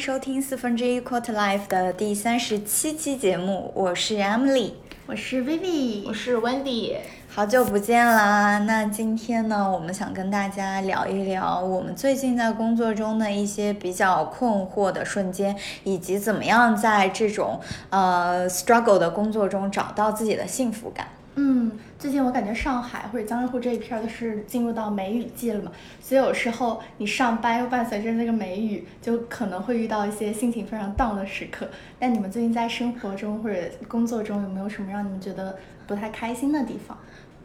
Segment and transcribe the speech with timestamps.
[0.00, 4.72] 收听四分之一 Quarter Life 的第三十七期节目，我是 Emily，
[5.04, 6.96] 我是 Vivi，我是 Wendy，
[7.28, 8.60] 好久不见啦！
[8.60, 15.54] 那今天呢，我们想跟大家聊一聊我们最近在工作中的一些比较困惑的瞬间，
[15.84, 21.08] 以及怎么样在这种呃 struggle 的工作中找到自己的幸福感。
[21.36, 31.68] 嗯，最近我感觉上海或者江浙沪这一片儿都是进入到梅雨季了嘛，所以有时候你上班又伴随着那个梅雨，就可能会遇到一些心情非常 down 的时刻。
[32.00, 36.98] 那你们最近在生活中或者工作中有没有什么让你们觉得不太开心的地方？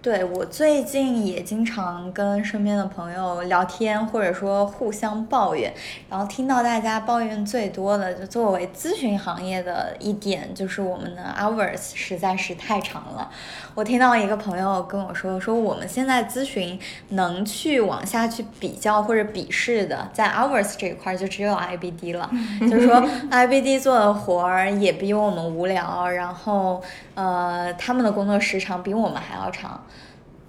[0.06, 5.74] 对我最近也经常跟身边的朋友聊天，或者说互相抱怨，
[6.08, 13.32] 然后听到大家抱怨最多的，就作为咨询行业的一点，就是我们的 hours 实在是太长了。
[13.74, 16.80] 我听到一个朋友跟我说，说我们现在咨询
[17.10, 22.30] 能去往下去比较或者比试的，在 hours 这一块就只有 IBD 了，
[22.70, 26.80] 就是说 IBD 做的活儿也比我们无聊，然后
[27.16, 29.82] 呃他们的工作时长比我们还要长。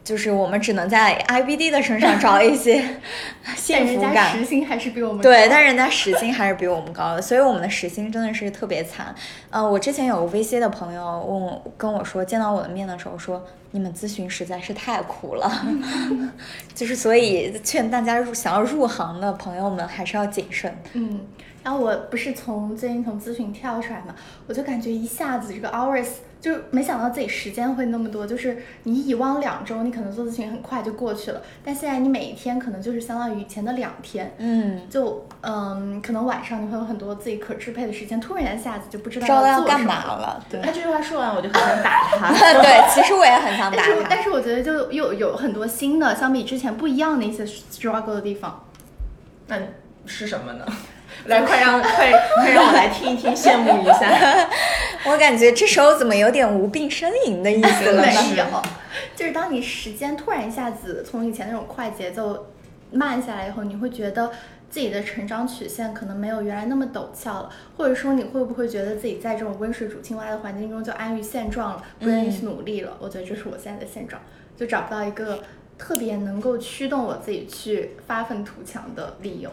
[0.06, 2.80] 就是我们只能在 IBD 的身上找一些
[3.56, 9.12] 幸福感，时薪还是比我们对，但人家时薪还是比我们高的，所以我们的时薪真的是特别惨。
[9.50, 15.66] 呃，我之前有个 VC 的朋友问我跟我说，见到我的面的时候说，你们咨询实在是太苦了，
[16.72, 20.72] 就是所以劝大家入想要入行的朋友们还是要谨慎。
[20.92, 21.20] 嗯，
[21.64, 24.14] 然后我不是从最近从咨询跳出来嘛，
[24.46, 26.06] 我就感觉一下子这个 hours。
[26.46, 40.40] 就没想到自己时间会那么多，就是你以往两周你可能做事情很快就过去了，但现在你每一天可能就是相当于以前的两天，嗯，就嗯，可能晚上你会有很多自己可支配的时间，突然一下子就不知道要干嘛了。
[40.48, 42.30] 对，他这句话说完我就很想打他。
[42.62, 48.64] 对，其实我也很想 打他，但是我觉得就又有很多新的，相比之前不一样的一些 struggle 的地方。
[49.48, 49.58] 那
[50.06, 50.64] 是什么呢？
[51.26, 54.48] 来，快让快快让我来听一听，羡慕一下。
[55.04, 58.02] 我感觉这时候怎么有点无病呻吟的意思了？
[58.02, 58.44] 没有，
[59.14, 62.46] 就是当你时间突然一下子从以前那种快节奏
[62.90, 64.32] 慢下来以后，你会觉得
[64.68, 72.96] 自己的成长曲线可能没有原来那么陡峭了，或者说你会不会觉得自己在这种温水煮青蛙的环境中就安于现状了，不愿意去努力了？
[73.00, 74.20] 我觉得这是我现在的现状，
[74.56, 75.42] 就找不到一个
[75.78, 79.50] 特别能够驱动我自己去发愤图强的理由。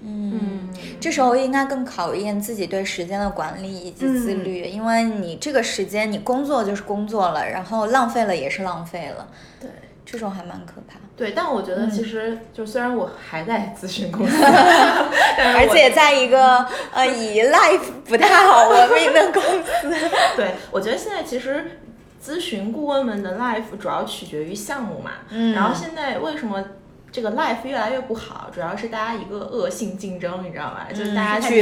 [0.00, 0.68] 嗯，
[1.00, 9.26] 这时候应该更考验自己对时间的管理以及自律，因为你这个时间你工作就是工作了，然后浪费了也是浪费了。
[9.60, 9.68] 对，
[10.06, 10.98] 这种还蛮可怕。
[11.16, 19.90] 对，但我觉得其实就虽然我还在咨询公司， 而且在一个 呃以 life 不太好闻名的公司。
[20.36, 21.80] 对，我觉得现在其实
[22.24, 25.10] 咨询顾问们的 life 主要取决于项目嘛。
[25.30, 25.52] 嗯。
[25.54, 26.64] 然后现在为什么？
[27.10, 30.86] 这个 life 越来越不好，主要是大家一个恶性竞争，你知道吧？
[30.90, 31.60] 就是大家去，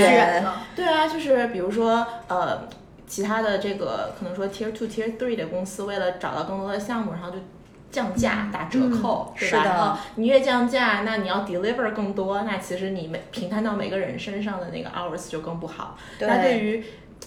[0.74, 2.68] 对啊，就是比如说呃，
[3.06, 7.36] 其他的这个可能说 tier two、tier three 的公司，为了找到更多的项目，然后就
[7.90, 9.64] 降价、打折扣，对吧？
[9.64, 15.96] 然后你越降价，那你要 deliver 更多，那其实你每平摊到每个人身上的那个 hours 就更不好。
[16.20, 16.84] 那对于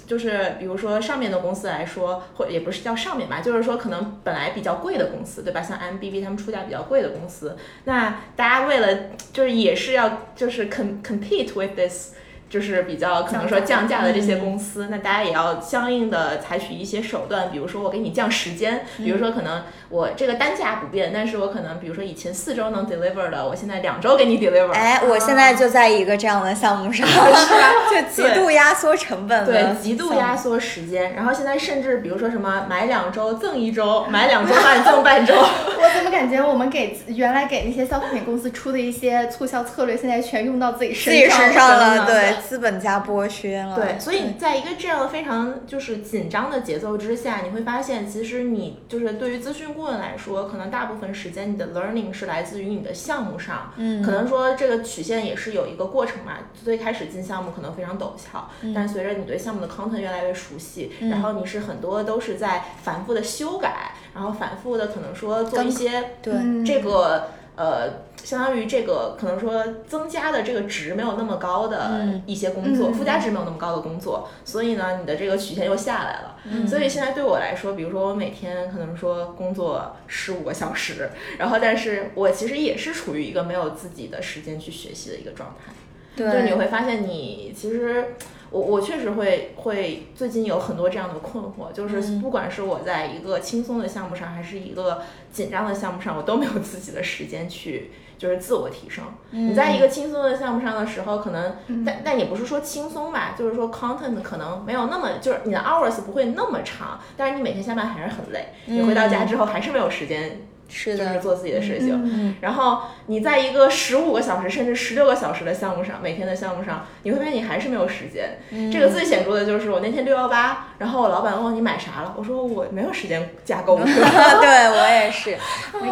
[0.09, 5.61] 就是比如说上面的公司来说，或也不是叫上面吧，就是说可能本来比较贵的公司，对吧？
[5.61, 12.15] 像 M B B 他们出价比较贵的公司，那大家为了就是也是要就是 com compete with this。
[12.49, 24.71] 就是比较可能说降价的这些公司，那大家也要相应的采取一些手段，比如说我给你降时间，比如说可能我这个单价不变，但是我可能比如说以前四周能 deliver 的，我现在两周给你 deliver。
[24.71, 27.71] 哎，我现在就在一个这样的项目上，是吧？
[27.93, 31.13] 就极度压缩成本，对，极度压缩时间。
[31.13, 35.35] 然后现在甚至比如说什么买两周赠一周，买两周半赠半周。
[35.37, 42.05] 我怎么感觉我们给原来给那些消费品公司出的一些促销策略，现在全用到自己身上身上了？
[42.07, 42.38] 对。
[42.39, 43.75] 资本家剥削了。
[43.75, 53.73] 对，所以在一个这样的非常就是紧张的节奏之下，你会发现，其实你就是对于咨询顾问来说，可能大部分时间你的 learning 是来自于你的项目上。
[53.77, 56.33] 嗯，可能说这个曲线也是有一个过程嘛。
[56.63, 66.33] 最开始进项目可能非常陡峭，但随着你对项目的 content 越来越熟悉，然后你是很多都是在反复的修改，然后反复的可能说做一些对
[66.65, 67.29] 这个。
[67.55, 76.37] 呃，相当于这个可能说增加的这个值没有那么高的一些工作，附加值没有那么高的工作，所以呢，你的这个曲线又下来了。
[76.67, 85.73] 所以现在对我来说，比如说我每天可能说工作十五个小时，然后但是我其实也是处于一个没有自己的时间去学习的一个状态。
[86.15, 88.15] 对，就你会发现你其实。
[88.51, 99.03] 我我确实会会最近有很多这样的困惑，就是不管是我在一个轻松的项目上，还是一个紧张的项目上，我都没有自己的时间去就是自我提升。
[99.31, 101.55] 你在一个轻松的项目上的时候，可能
[101.85, 110.48] 但但也不是说轻松吧，就是说 content 可能没有那么就是你的 hours 不会那么长，但是你每天下班还是很累，你回到家之后还是没有时间。
[110.69, 111.89] 是就是的，做自己的事情。
[112.05, 118.39] 嗯然后你在一个十五个小时甚至十六个小时的项目上，每天的项目上，你会发现你还是没有时间。
[118.71, 123.85] 这个最显著的就是我那天六幺八，然后我老板问我你买啥了，我说我没有时间加购物车。
[124.39, 125.37] 对我也是。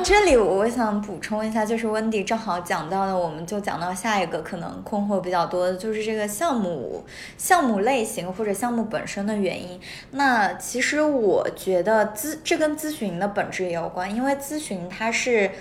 [0.04, 7.04] 这里我想补充一下，就是温迪正好讲到的，我们就讲到下一个可能困惑比较多的，就是这个项目
[7.38, 9.80] 项目类型或者项目本身的原因。
[10.12, 15.52] 那其实我觉得咨这跟咨询的本质也有关，因为咨询它是。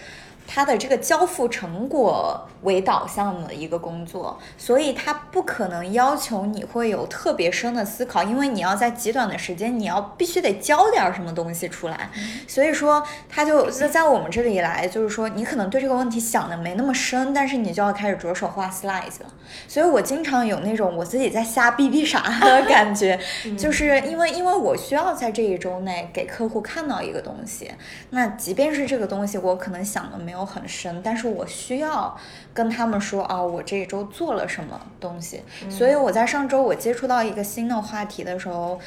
[0.46, 12.10] 它的这个交付成果为导向的一个工作，所以它不可能要求你会有特别深的思考，因为你要在极短的时间，你要必须得交点什么东西出来。
[12.46, 19.32] 所以说，它就在在我们这里来，就是说你可能对这个问题想的没那么深，但是你就要开始着手画 slides 了。
[19.68, 23.18] 所以我经常有那种我自己在瞎逼逼啥的 感觉，
[23.56, 27.70] 就是因为因为我需要在这一周内给客户看到一个东西，
[28.10, 32.16] 那即便是这个东西我可能想的没有很深，但是我需要
[32.52, 35.42] 跟他们说啊，我这一周做了什么东西。
[35.70, 38.78] 所以我在上周我接触到一个新的话题的时候。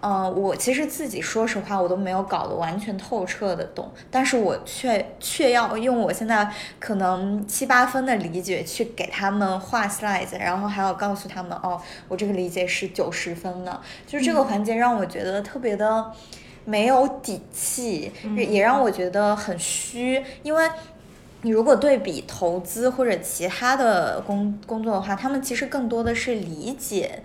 [0.00, 6.46] 呃，我其实自己说实话，我都没有搞得完全透彻的懂，但是我却却要用我现在
[6.78, 16.12] 可能七八分的理解去给他们画 slides，然后还要告诉他们，哦，我这个理解是九十分的，就是这个环节让我觉得特别的
[16.66, 20.68] 没有底气，也让我觉得很虚，因为。
[21.44, 27.22] 你如果对比投资或者其他的工工作的话，他们其实更多的是理解。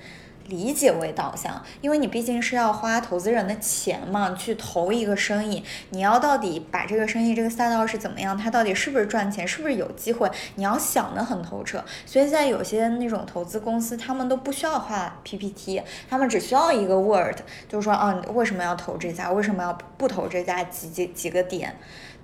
[0.49, 11.85] 理解为导向，因为你毕竟是要花投资人的钱嘛，去投一个生意，你要到底把这个生意这个赛道是怎么样，它到底是不是赚钱，是不是有机会，你要想得很透彻。
[12.03, 17.37] 所以在有些那种投资公司，他们都不需要画 PPT，他们只需要一个 Word，
[17.67, 21.77] 就是说啊，为什么要投这家，为什么要不投这家，几几几个点。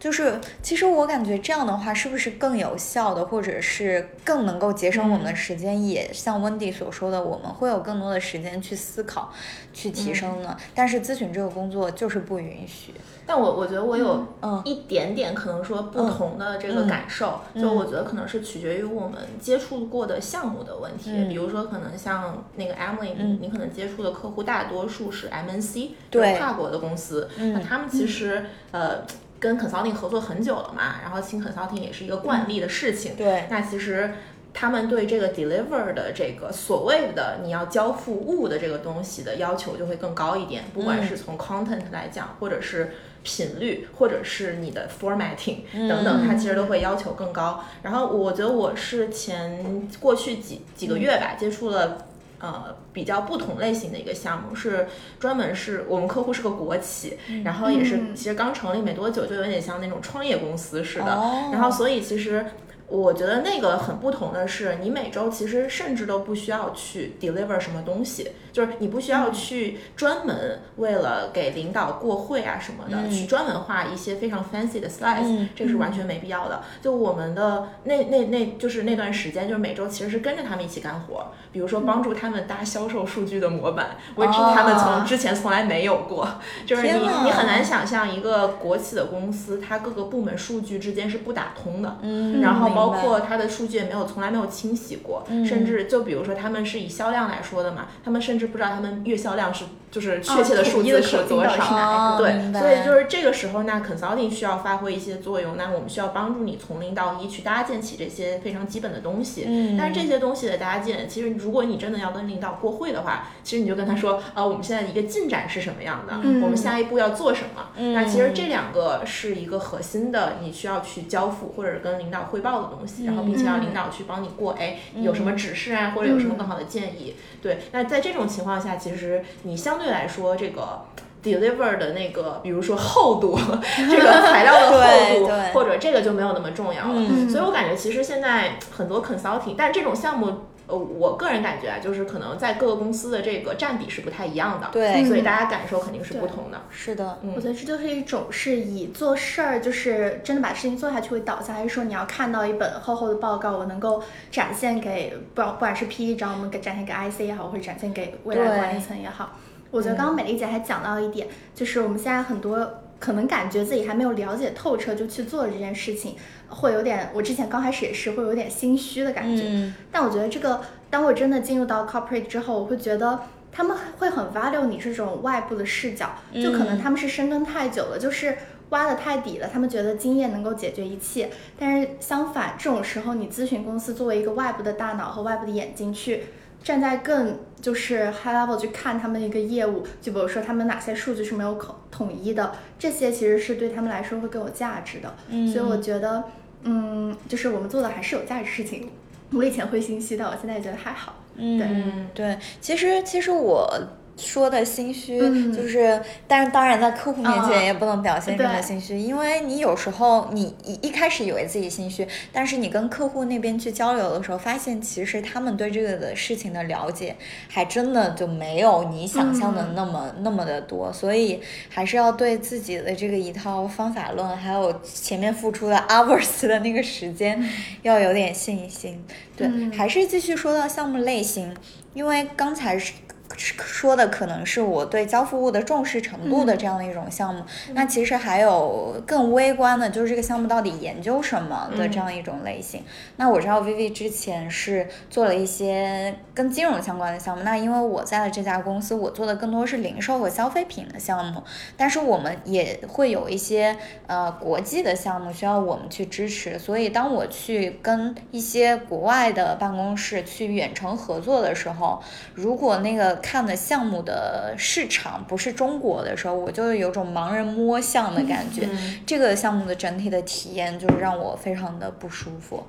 [0.06, 5.84] 就是，其实我感觉这样的话，是不是更有效的，或者是更能够节省我们的时间？
[5.84, 9.34] 也像温迪所说的，我们会有更多的时间去思考、
[9.74, 10.56] 去提升呢。
[10.76, 12.94] 但是咨询这个工作就是不允许。
[13.26, 21.10] 但我我觉得我有嗯一点点可能说不同的这个感受，嗯就我觉得可能是取决于我们接触过的项目的问题。
[21.12, 29.04] 嗯比如说，可能像那个 Emily，、嗯你可能接触的客户大多数是 MNC，对就是跨国的公司，嗯那他们其实、呃。
[29.46, 33.16] 跟 consulting 合作很久了嘛，然后请 consulting 也是一个惯例的事情。
[33.16, 34.16] 对那其实
[34.54, 42.92] 他们对这个 deliver 的这个所谓的你要交付物的这个东西的要求就会更高一点，不管是从 content 来讲，或者是
[43.24, 45.58] 频率，或者是你的 formatting
[45.88, 47.64] 等等，它其实都会要求更高。
[47.84, 52.08] 然后我觉得我是前过去几几个月吧，接触了。
[52.40, 54.88] 呃，比较不同类型的一个项目是
[55.20, 58.16] 专门是我们客户是个国企，然后也是嗯。
[58.16, 61.16] 其实刚成立没多久，就有点像那种创业公司似的。
[61.16, 61.50] 哦。
[61.52, 62.46] 然后所以其实
[62.88, 73.12] 我觉得那个很不同的是，你每周其实甚至都不需要去 deliver 什么东西，就是你不需要去专门为了给领导过会啊什么的，嗯。
[73.12, 76.62] 去专门画一些非常 fancy 的 slides，、嗯这个是完全没必要的。
[76.82, 86.26] 就我们的那那那就是那段时间，就是每周其实是跟着他们一起干活，比如说帮助他们搭销售数据的模板，which 他们从之前从来没有过，
[86.66, 86.94] 就是你
[87.26, 91.98] 你很难想象一个国企的公司，它各个部门数据之间是不打通的。
[92.02, 95.46] 嗯，然后包括它的数据也没有从来没有清洗过，嗯。
[95.46, 101.76] 甚至就比如说他们是以销量来说的嘛，他们甚至不知道他们月销量是就是确切的数字是多少。
[101.76, 109.46] 哦对，所以就是这个时候，那 consulting 需要发挥一些作用，那我们需要帮助你从零到一去搭建起这些非常基本的东西。
[109.48, 117.70] 嗯但是这些东西的搭建，其实如果你真的要跟领导过会的话，其实你就跟他说，呃，我们现在一个进展是什么样的，嗯我们下一步要做什么。
[117.78, 127.16] 嗯那其实这两个是一个核心的，你需要去交付或者跟领导汇报的东西，然后并且让领导去帮你过，哎，有什么指示啊，或者有什么更好的建议。
[127.42, 130.82] 对，那在这种情况下，其实你相对来说这个。
[131.26, 133.36] deliver 的那个，比如说厚度，
[133.90, 136.94] 这个材料的厚度，或者这个就没有那么重要了。
[136.94, 140.32] 嗯所以我感觉其实现在很多 consulting，但这种项目，
[140.68, 144.70] 呃，我个人感觉啊，就是可能在各个公司的这个占比是不太一样的。
[144.72, 146.62] 对所以大家感受肯定是不同的。
[146.70, 159.38] 是的，嗯我觉得这就是一种是以做事儿，就是真的把事情做下去为导向，还是说你要看到一本厚厚的报告，我能够展现给不不管是 PE 找我们给展现给 IC 也好，或者展现给未来管理层也好。
[159.72, 166.16] 我觉得刚刚美丽姐还讲到一点，就是我们现在很多可能感觉自己还没有了解透彻就去做这件事情，
[166.48, 169.44] 会有点，我之前刚开始也是会有点心虚的感觉。
[169.46, 173.20] 嗯但我觉得这个，当我真的进入到 corporate 之后，我会觉得
[173.52, 178.38] 他们会很 value 你这种外部的视角，就可能他们是深耕太久了，就是
[178.70, 181.30] 挖的太底了，他们觉得经验能够解决一切。
[181.60, 186.24] 但是相反，这种时候你咨询公司作为一个外部的大脑和外部的眼睛去。
[186.66, 195.16] 站在更就是 high level 去看他们的一个业务，就比如说他们哪些数据是没有统统一的，这些其实是对他们来说会更有价值的。
[195.30, 196.24] 嗯所以我觉得，
[196.64, 198.90] 嗯，就是我们做的还是有价值事情。
[199.32, 201.22] 我以前会心虚的，我现在觉得还好。
[201.36, 203.72] 嗯，对嗯对，其实其实我
[204.18, 205.54] 说的心虚，嗯。
[205.54, 208.62] 就是，但是当然在客户面啊前也不能表现这么对。
[208.62, 217.16] 心虚，因为你有时候你一一开始以为自己心虚，但是你跟客户那边去交流的时候，发现其实他们对这个的事情的了解，
[217.50, 227.44] 还真的就没有你想象的嗯那么、那么的多，所以还是要对自己的这个一套方法论，还有前面付出的 hours 的那个时间，
[227.82, 229.04] 要有点信心。
[229.36, 229.72] 对，嗯。
[229.72, 231.56] 还是继续说到项目类型，
[231.94, 232.94] 因为刚才是。
[233.38, 242.84] 说的可能是我对交付物的重视程度的这样的一种项目，那其实还有更微观的，就是这个项目到底研究什么的这样一种类型。
[243.18, 251.44] 那我知道 Vivi 之前是做了一些跟金融相关的项目，那因为我在的这家公司，我做的更多是零售和消费品的项目，
[251.76, 253.76] 但是我们也会有一些
[254.08, 262.02] 呃国际的项目需要我们去支持，所以当我去跟一些国外的办公室去远程合作的时候，
[262.34, 268.70] 如果那个看的项目的市场不是中国的时候，我就有种盲人摸象的感觉。
[269.04, 272.64] 这个项目的整体的体验就是让我非常的不舒服。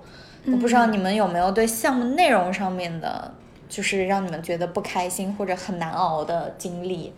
[0.47, 3.35] 我不知道你们有没有对项目内容上面的，
[3.69, 7.13] 就是让你们觉得不开心或者很难熬的经历。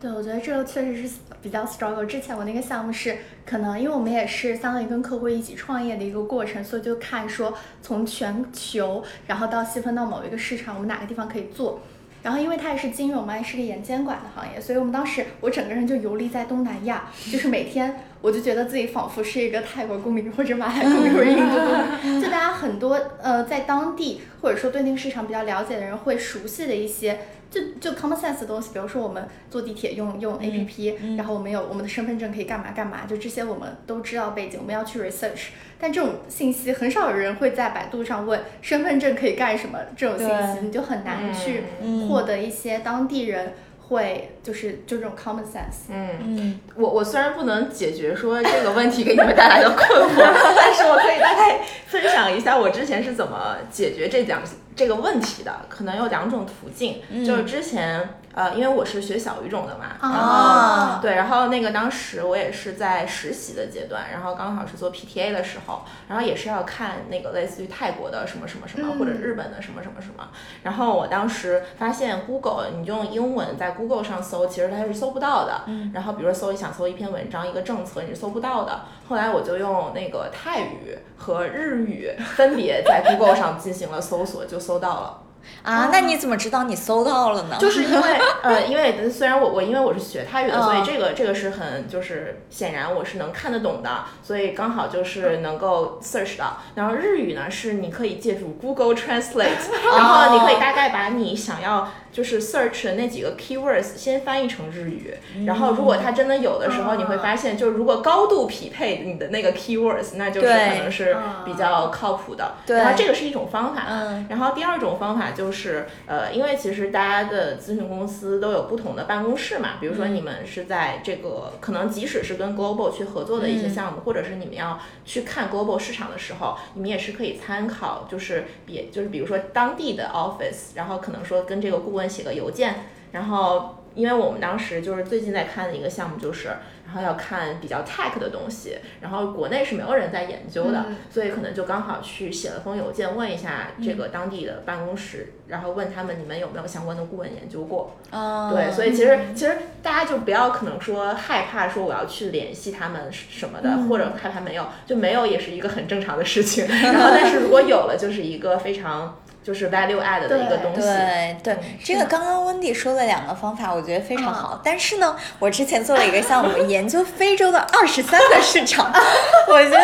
[0.00, 2.06] 对，我觉得这个确实是比较 struggle。
[2.06, 7.52] 之前我那个项目是可能，因为我们也是相当于跟客户一起创业的一个过程，所以就看说
[7.82, 11.80] 从全球，然后到细分到某一个市场，我们哪个地方可以做。
[12.22, 27.18] 然后因为它也是金融嘛，也是个严监管的行业，所以我们当时我整个人就游离在东南亚，就是每天我就觉得自己仿佛是一个泰国公民或者马来公民或者印度公民， 就大家很多呃在当地或者说对那个市场比较了解的人会熟悉的一些。
[27.52, 35.48] 就就 common sense 的东西，比如说我们坐地铁用用 A P P，、嗯然后我们有我们的身份证可以干嘛干嘛，就这些我们都知道背景，我们要去 research。
[35.78, 43.52] 但这种信息很少有人会在百度上问身份证可以干什么这种信息，你就很难去嗯获得一些当地人
[43.92, 45.88] 会就是就这种 common sense。
[45.90, 50.16] 嗯，嗯我我虽然不能解决说这个问题给你们带来的困惑，
[50.56, 54.42] 但是我可以大概分享一下我之前是怎么解决这两
[54.74, 55.52] 这个问题的。
[55.68, 70.28] 可能有两种途径，嗯就是之前呃，因为我是学小语种的嘛，然后啊对，然后那个当时我也是在实习的阶段，然后刚好是做 PTA 的时候，然后也是要看那个类似于泰国的什么什么什么，嗯或者日本的什么什么什么。
[70.62, 75.62] 然后我当时发现 Google，你用英文在 Google 上搜，其实它是搜不到的。
[75.66, 78.82] 嗯然后比如说搜想搜一篇文章、一个政策，你是搜不到的。
[79.08, 85.21] 后来我就用那个泰语和日语分别在 Google 上进行了搜索，就搜到了。
[85.62, 87.56] 啊，那你怎么知道你搜到了呢？
[87.60, 96.58] 就是因为呃， 因为虽然我我因为我是学泰语的，嗯所以这个这个是很就是显然我是能看得懂的，所以刚好就是能够 search 到。
[96.74, 99.48] 然后日语呢是你可以借助 Google Translate，
[99.96, 105.14] 然后你可以大概把你想要就是 search 的那几个 keywords 先翻译成日语，
[105.46, 112.54] 然后如果它真的有的时候，你会发现就是如果高度匹配你的那个 keywords，那就是可能是比较靠谱的。
[112.66, 113.86] 对然后这个是一种方法。
[113.88, 114.26] 嗯。
[114.28, 132.74] 然后第二种方法就是，呃，因为其实大家的咨询公司都有不同的办公室嘛，比如说你们是在这个可能即使是跟 Global 去合作的一些项目，或者是你们要去看 Global 市场的时候，你们也是可以参考，就是比就是比如说当地的 Office，然后可能说跟这个顾问写个邮件，
[133.12, 133.78] 然后。
[133.94, 136.48] 因为我们当时就是最近在看的一个项目，就是
[136.86, 147.98] 然后要看比较 tech 的东西，然后国内是没有人在研究的，嗯所以可能就刚好去写了封邮件问一下这个当地的办公室，然后问他们你们有没有相关的顾问研究过。
[148.10, 156.64] 嗯，对，所以其实其实大家就不要可能说害怕说我要去联系他们什么的，嗯或者害怕没有，就没有也是一个很正常的事情。
[156.80, 160.80] 然后但是如果有了，就是一个非常就是 value add 的一个东西。
[160.82, 164.60] 对对，这个刚刚温迪说的两个方法，我觉得非常好。
[164.64, 168.92] 但是呢，我之前做了一个项目，研究非洲的二十三个市场，
[169.48, 169.78] 我觉得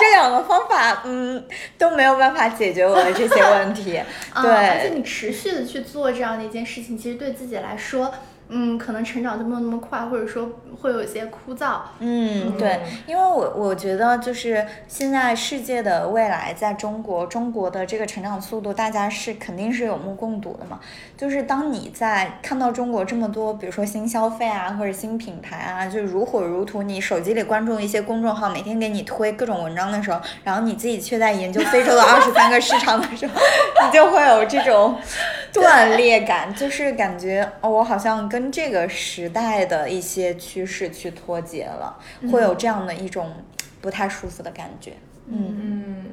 [0.00, 1.44] 这两个方法，嗯，
[1.76, 4.00] 都没有办法解决我的这些问题。
[4.42, 8.12] 对，而且对，你持续的去做这样的一件事情，其实对自己来说，
[8.48, 10.48] 嗯，可能成长就没有那么快，或者说
[10.80, 11.80] 会有一些枯燥。
[11.98, 20.78] 嗯，对，因为我我觉得就是现在世界的未来在中国，中国的这个成长速度，大家是肯定是有目共睹的嘛。
[21.16, 33.32] 就是当你在看到中国这么多，比如说新消费啊，或者新品牌啊，就如火如荼，你手机里关注一些公众号，每天给你推各种文章的时候，然后你自己却在研究非洲的二十三个市场的时候，
[33.84, 34.96] 你就会有这种
[35.56, 41.98] 断裂感，就是感觉哦，我好像跟这个时代的一些趋势去脱节了，
[42.30, 43.32] 会有这样的一种
[43.80, 44.92] 不太舒服的感觉。
[45.28, 46.06] 嗯嗯，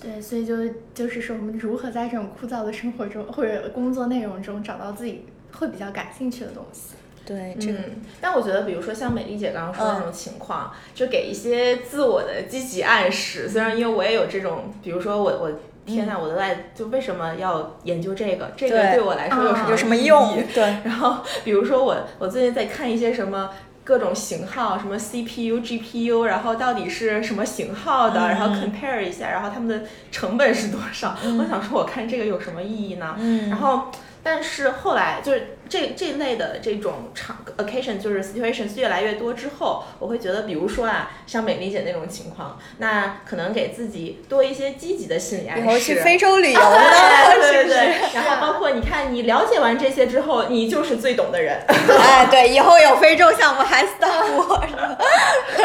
[0.00, 0.56] 对，所以就
[0.94, 6.94] 就是说，我们如何在这种枯燥的生活中或者工作内容中找到自己会比较感兴趣的东西。
[7.24, 7.78] 对，这个。
[8.20, 13.48] 但我觉得，比如说像美丽姐刚刚说的那种情况，就给一些自我的积极暗示。
[13.48, 15.52] 虽然因为我也有这种，比如说我我
[15.86, 18.52] 天呐，我都在就为什么要研究这个？
[18.56, 20.42] 这个对我来说有什么有什么用？
[20.54, 20.76] 对。
[20.84, 23.50] 然后比如说我我最近在看一些什么。
[23.84, 31.16] 各种型号，什么 CPU、GPU，然后到底是什么型号的，然后 compare 一下，然后他们的成本是多少？
[31.36, 33.16] 我想说，我看这个有什么意义呢？
[33.50, 33.90] 然后，
[34.22, 35.56] 但是后来就是。
[35.72, 45.64] 这这类的这种场 occasion 就是 situations 越来越多之后，我会觉得，比如说啊，像美丽姐那种情况，那可能给自己多一些积极的心理暗示。
[45.64, 48.12] 以后去非洲旅游对对对。
[48.12, 51.58] 然后包括你看，你了解完这些之后，你就是最懂的人。
[51.66, 54.62] 哎，对，以后有非洲项目还是我。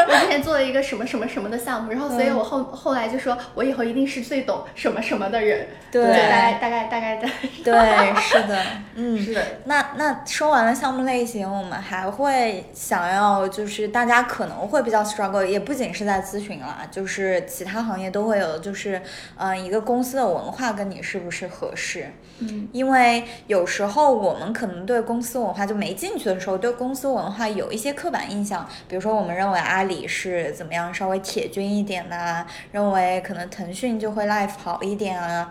[0.08, 5.68] 我之前做了一个什么什么什么的项目，然后所以我后后来就说我以后一定是最懂什么什么的人。
[5.92, 7.28] 对，大概大概大概的。
[7.62, 9.42] 对，是的，嗯，是的。
[9.64, 9.97] 那。
[9.98, 19.02] 那说完了项目类型，我们还会想要，就是大家可能会比较 struggle，也不仅是在咨询啦，就是其他行业都会有，就是
[19.36, 22.12] 嗯，一个公司的文化跟你是不是合适？
[22.38, 35.50] 嗯，因为有时候我们可能对公司文化就没进去的时候，对公司文化有一些刻板印象，比如说我们认为阿里是怎么样稍微铁军一点呐，认为可能腾讯就会 life 好一点啊。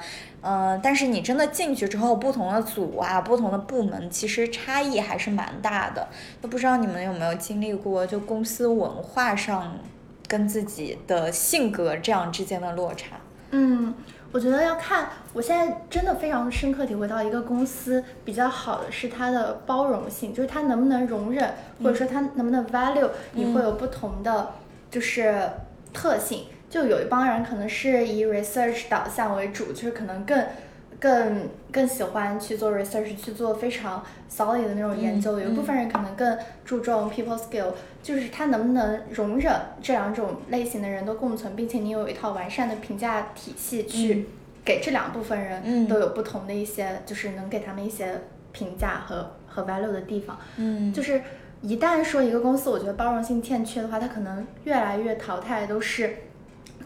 [0.50, 6.08] 嗯，但是你真的进去之后，不同的组啊，不同的部门，其实差异还是蛮大的。
[6.42, 9.78] 那不知道你们有没有经历过，就公司文化上
[10.26, 13.18] 跟自己的性格这样之间的落差？
[13.52, 13.94] 嗯，
[14.32, 15.10] 我觉得要看。
[15.34, 24.52] 我现在真的非常深刻体会到，一个公司比较好的是它的包容性，就是它能不能容忍，或者说它能不能 value，你会有不同的
[24.90, 25.50] 就是
[25.92, 26.46] 特性。
[26.70, 30.46] 就有一帮人可能是以 research 导向为主，就是可能更
[31.00, 35.40] 更更喜欢去做 research，去做非常 solid 的那种研究。
[35.40, 37.72] 有一部分人可能更注重 people skill，
[38.04, 44.28] 就是他能不能容忍这两种类型的人都共存，并且你有一套完善的评价体系去
[44.66, 48.14] 给这两部分人都有不同的一些，就是能给他们一些
[48.52, 50.38] 评价和和 value 的地方。
[50.58, 51.22] 嗯，就是
[51.62, 56.14] 一旦说一个公司我觉得包容性欠缺的话，它可能越来越淘汰都是。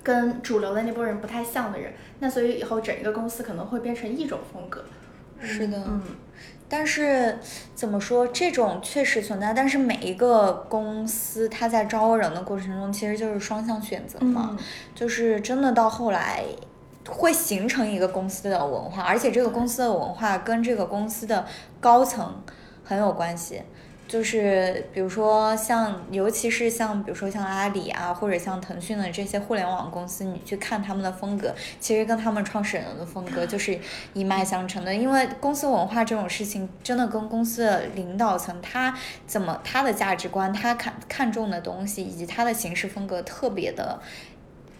[0.04, 4.84] 跟主流的那波人不太像的人，那所以以后整一个公司可能会变成一种风格。
[5.40, 6.02] 是的，嗯，
[6.70, 7.40] 但是
[7.74, 9.54] 怎么说，这种确实存在。
[9.54, 14.58] 但是每一个公司，它在招人的过程中，其实就是双向选择嘛，
[14.94, 16.44] 就是真的到后来
[17.10, 21.46] 会形成一个公司的文化，而且这个公司的文化跟这个公司的
[21.80, 22.44] 高层
[22.84, 23.64] 很有关系。
[24.12, 33.80] 就是比如说像，尤其是像比如说像阿里啊，或者像腾讯的这些互联网公司，你去看他们的风格，其实跟他们创始人的风格就是
[34.14, 34.94] 一脉相承的。
[34.94, 38.94] 因为公司文化这种事情，真的跟公司的领导层他
[39.26, 43.98] 怎么他的价值观，他看看重的东西，以及他的行事风格特别的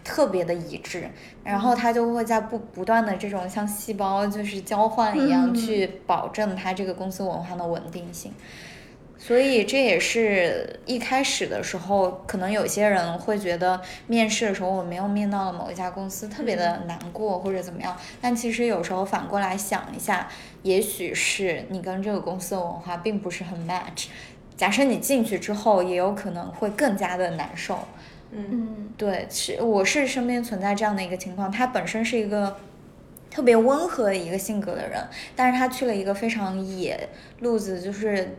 [0.04, 1.08] 特别的一致，
[1.42, 8.30] 然后他就会在不不断的这种像细胞就是交换一样，去保证他这个公司文化的稳定性。
[9.24, 17.96] 所以这也是一开始的时候，可能有些人会觉得面试的时候我没有面到了某一家公司，特别的难过或者怎么样。
[18.20, 20.28] 但其实有时候反过来想一下，
[20.64, 24.06] 也许是你跟这个公司的文化并不是很 match。
[24.56, 27.78] 假设你进去之后，也有可能会更加的难受。
[28.32, 32.56] 嗯，对，是我是身边存在这样的一个情况，他本身是一个
[33.30, 35.00] 特别温和的一个性格的人，
[35.36, 37.08] 但是他去了一个非常野
[37.38, 38.36] 路子，就是。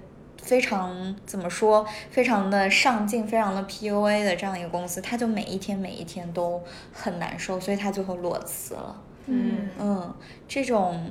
[0.53, 6.61] 非常怎么说，非常的上进，非常的 PUA 的这样一个公司，他就每一天每一天都
[6.91, 9.01] 很难受，所以他最后裸辞了。
[9.25, 10.13] 嗯嗯，
[10.47, 11.09] 这种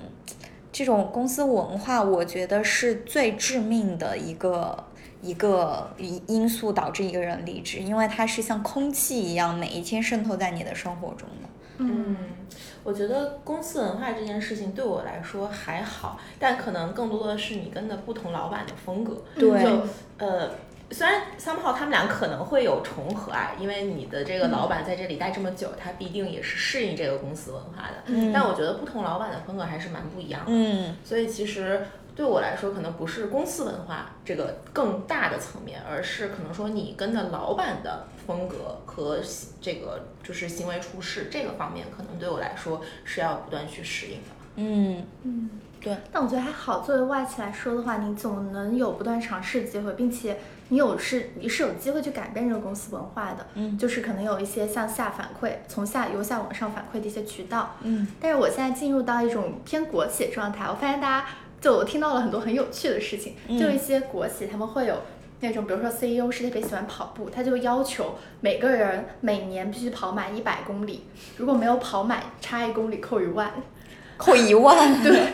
[0.71, 4.85] 这种公司文化，我觉得是最致命的一个
[5.21, 11.49] 一个因因素导致一个人离职，因为它是像空气一样，每一天渗透在你的生活中的。
[11.83, 12.17] 嗯，
[12.85, 19.23] 我觉得公司文化这件事情对我来说还好，但可能更多的是你跟的不同老板的风格。
[19.35, 19.87] 对就
[20.19, 20.51] 呃，
[20.91, 27.95] 虽然 somehow 他们俩可能会有重合啊，因为你的这个老板在这里待这么久，他必定也是适应这个公司文化的。
[28.07, 30.47] 嗯但我觉得不同老板的风格还是蛮不一样的。
[30.49, 39.19] 嗯所以其实对我来说，可能不是公司文化这个更大的层面，而是可能说你跟的老板的风格和
[39.61, 44.29] 这个就是行为处事这个方面，可能对我来说是要不断去适应的。
[44.57, 45.97] 嗯，嗯，对。
[46.13, 53.47] 但我觉得还好，作为外企来说的话，你总能有不断尝试的机会，并且你有是你是有机会去改变这个公司文化的。
[53.55, 57.77] 嗯就是可能有一些向下反馈，从下由下往上反馈的一些渠道。
[57.81, 61.27] 嗯但是我现在进入到一种偏国企的状态，我发现大家
[61.63, 64.95] 就我听到了很多很有趣的事情，嗯就一些国企他们会有。
[65.45, 71.03] 那种，比如说 CEO 是特别喜欢跑步，他就要求每个人每年必须跑满一百公里，
[71.37, 73.53] 如果没有跑满，差一公里扣一万。
[74.17, 75.33] 扣一万， 对，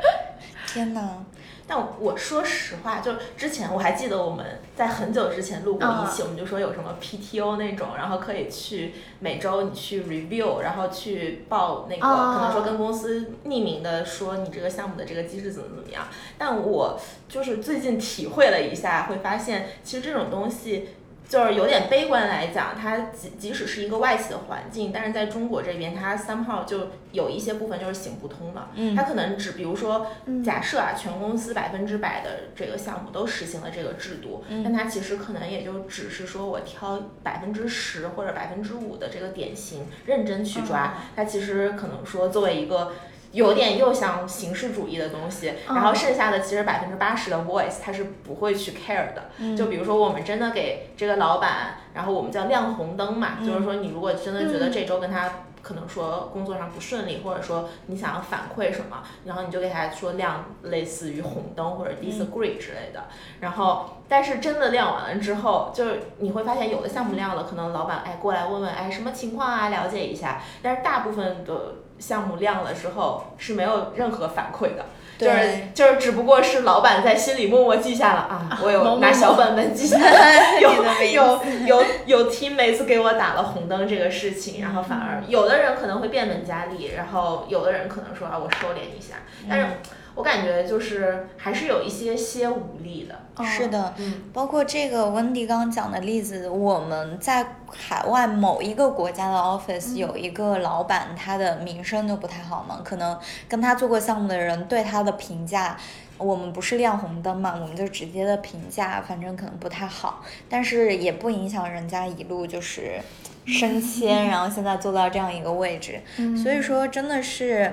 [0.66, 1.22] 天哪，
[1.66, 4.44] 但我说实话，就之前我还记得我们
[4.76, 16.04] 在很久之前录过一期，嗯我们就说有什么 PTO 那种，然后可以去每周你去 review，然后去报那个、哦可能说跟公司匿名的说你这个项目的这个机制怎么怎么样。
[16.36, 16.98] 但我
[17.28, 20.88] 就是最近体会了一下，会发现其实这种东西。
[21.32, 28.68] 就是有点悲观来讲，它即即使是一个外企的环境，但是在中国这边，它 somehow 就有一些部分就是行不通的。
[28.74, 42.92] 嗯它可能只比如说嗯，假设啊，全公司百分之百的这个项目都实行了这个制度，嗯但它其实可能也就只是说我挑百分之十或者百分之五的这个典型认真去抓，哦它其实可能说作为一个。
[43.32, 49.30] 有点又像形式主义的东西，嗯然后剩下的其实百分之八十的 voice 他是不会去 care 的。
[49.38, 55.30] 嗯就比如说我们真的给这个老板，然后我们叫亮红灯嘛，嗯就是说你如果真的觉得嗯这周跟他
[55.62, 63.04] 可能说工作上不顺利，或者说你想要反馈什么，然后你就给他说亮类似于红灯或者 disagree 之类的。
[63.38, 70.42] 然后，但是真的亮完了之后，就是你会发现有的项目亮了，可能老板哎过来问问哎什么情况啊，了解一下。
[70.62, 74.84] 但是大部分的项目亮了之后是没有任何反馈的。
[75.18, 80.72] 就是就是，只不过是老板在心里默默记下了啊，我有拿小本本记下 来，有
[81.12, 89.16] 有有有 team 每次给我打了红灯这个事情，然后反而有的人可能会变本加厉，然后有的人可能说啊我收敛一下，
[89.48, 89.66] 但是
[90.14, 93.14] 我感觉就是还是有一些些无力的。
[93.36, 105.76] 哦是的，嗯包括这个温迪刚刚讲的例子，我们在海外某一个国家的 office 有一个老板，他的名声就不太好嘛，可能跟他做过项目的人对他的评价。
[106.18, 113.00] 我们不是亮红灯嘛，我们就直接的评价，反正可能不太好，但是也不影响人家一路就是
[113.44, 116.00] 升迁， 然后现在做到这样一个位置。
[116.18, 117.72] 嗯所以说真的是，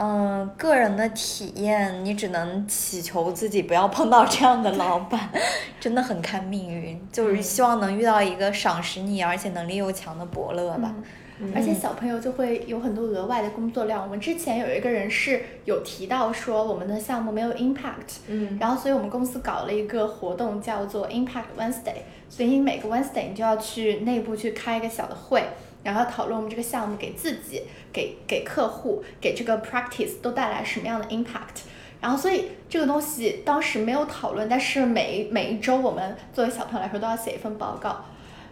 [0.00, 5.28] 嗯、个人的体验，你只能祈求自己不要碰到这样的老板，
[5.80, 7.00] 真的很看命运。
[7.10, 10.94] 就是希望能遇到一个赏识你而且能力又强的伯乐吧。
[10.96, 11.04] 嗯
[11.54, 14.02] 而且小朋友就会有很多额外的工作量。
[14.02, 25.44] 我们之前有一个人是有提到说我们的项目没有 impact，嗯然后所以我们公司搞了一个活动叫做 Impact Wednesday，所以你每个 Wednesday 你就要去内部去开一个小的会，
[25.82, 27.62] 然后讨论我们这个项目给自己、
[27.92, 31.62] 给给客户、给这个 practice 都带来什么样的 impact。
[32.00, 38.04] 然后，所以这个东西当时没有讨论，但是每每一周我们作为小朋友来说都要写一份报告，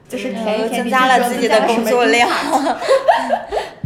[0.09, 2.29] 就是填一填增加了自己的工作量。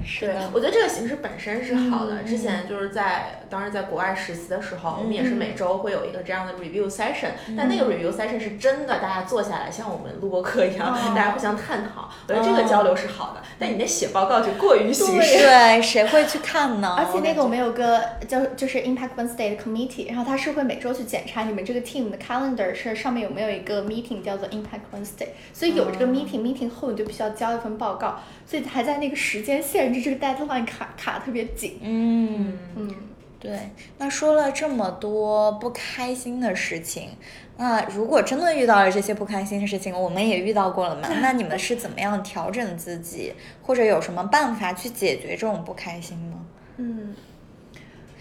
[0.02, 2.16] 是的，我觉得这个形式本身是好的。
[2.16, 12.11] 嗯之前就是在当时在国外实习的时候，我们也是每周会有一个这样的 review session，、但那个 review session 是真的，大家坐下来像我们录播课一样，哦大家互相探讨。
[12.28, 15.38] 我觉得这个交流是好的，但你那写报告就过于形式。
[15.38, 16.96] 对，谁会去看呢？
[16.98, 31.79] 而且那个我们有个叫就是 Impact Wednesday 的 committee，然后他是会每周去检查你们这个 team 的 calendar 是上面有没有一个 meeting 叫做 Impact Wednesday，所以有这个 meeting，meeting、后你就必须要交一份报告，所以还在那个时间限制这个 deadline 卡卡得特别紧。
[31.83, 32.59] 嗯。
[32.77, 32.94] 嗯，
[33.38, 37.11] 对，那说了这么多不开心的事情，
[37.57, 41.09] 那如果真的遇到了这些不开心的事情，我们也遇到过了嘛？
[41.23, 46.44] 那你们是怎么样调整自己，或者有什么办法去解决这种不开心吗？
[46.77, 47.14] 嗯，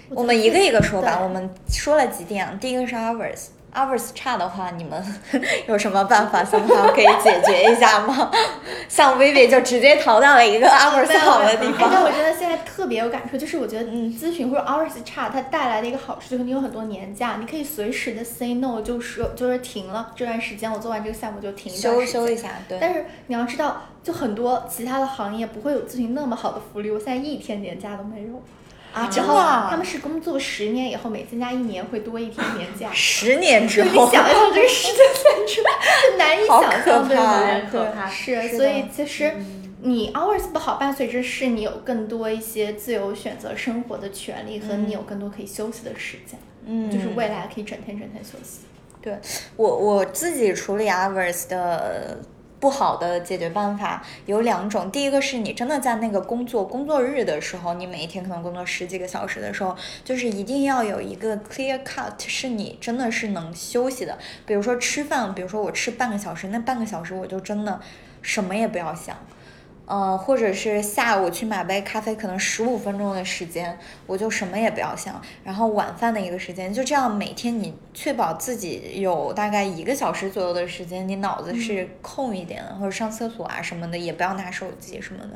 [0.10, 1.20] 我们一个一个说吧。
[1.22, 2.58] 我们说了几点啊？
[2.60, 5.04] 第一个是 hours，hours 差的话，你们
[5.68, 8.32] 有什么办法想法可以解决一下吗？
[8.90, 12.14] 像 Vivi 就直接逃到了一个 hours 好的地方，但我方。
[12.18, 22.78] 觉得现在特别有感触，就是我觉得嗯，咨询或者 hours 差，它带来的一个好处就是你有很多年假，你可以随时的 say no，就是就是停了这段时间，我做完这个项目就停一段休休一下，对。
[22.82, 28.42] 但是你要知道，就很多其他的行业不会有咨询那么好的福利，我现在一天年假都没有。
[28.94, 29.70] 啊，真然后？
[29.70, 32.90] 他们是工作十年以后，每增加一年会多一天年假。
[32.94, 35.72] 十年之后你，想一想这个时间线出来，
[36.12, 37.08] 就难以想象，可
[37.72, 38.10] 对不。
[38.12, 39.36] 是，所以其实
[39.82, 48.62] 你 hours 不好，伴随着是你有更多一些自由选择生活的权利，和你有更多可以休息的时间，嗯，就是未来可以整天整天休息。
[49.02, 49.18] 对
[49.56, 52.20] 我我自己处理 hours 的
[52.60, 64.18] 不好的解决办法有两种，第一个是你真的在那个工作工作日的时候，你每一天可能工作十几个小时的时候，就是一定要有一个 clear cut，是你真的是能休息的。
[64.46, 67.80] 比如说吃饭，比如说我吃半个小时，那半个小时我就真的
[68.22, 69.16] 什么也不要想。
[69.90, 73.76] 呃，或者是下午去买杯咖啡，可能十五分钟的时间，
[74.06, 75.20] 我就什么也不要想。
[75.44, 85.32] 然后晚饭的一个时间，就这样每天你确保自己有大概一个小时左右的时间，你脑子是空一点的，或者上厕所啊什么的，也不要拿手机什么的。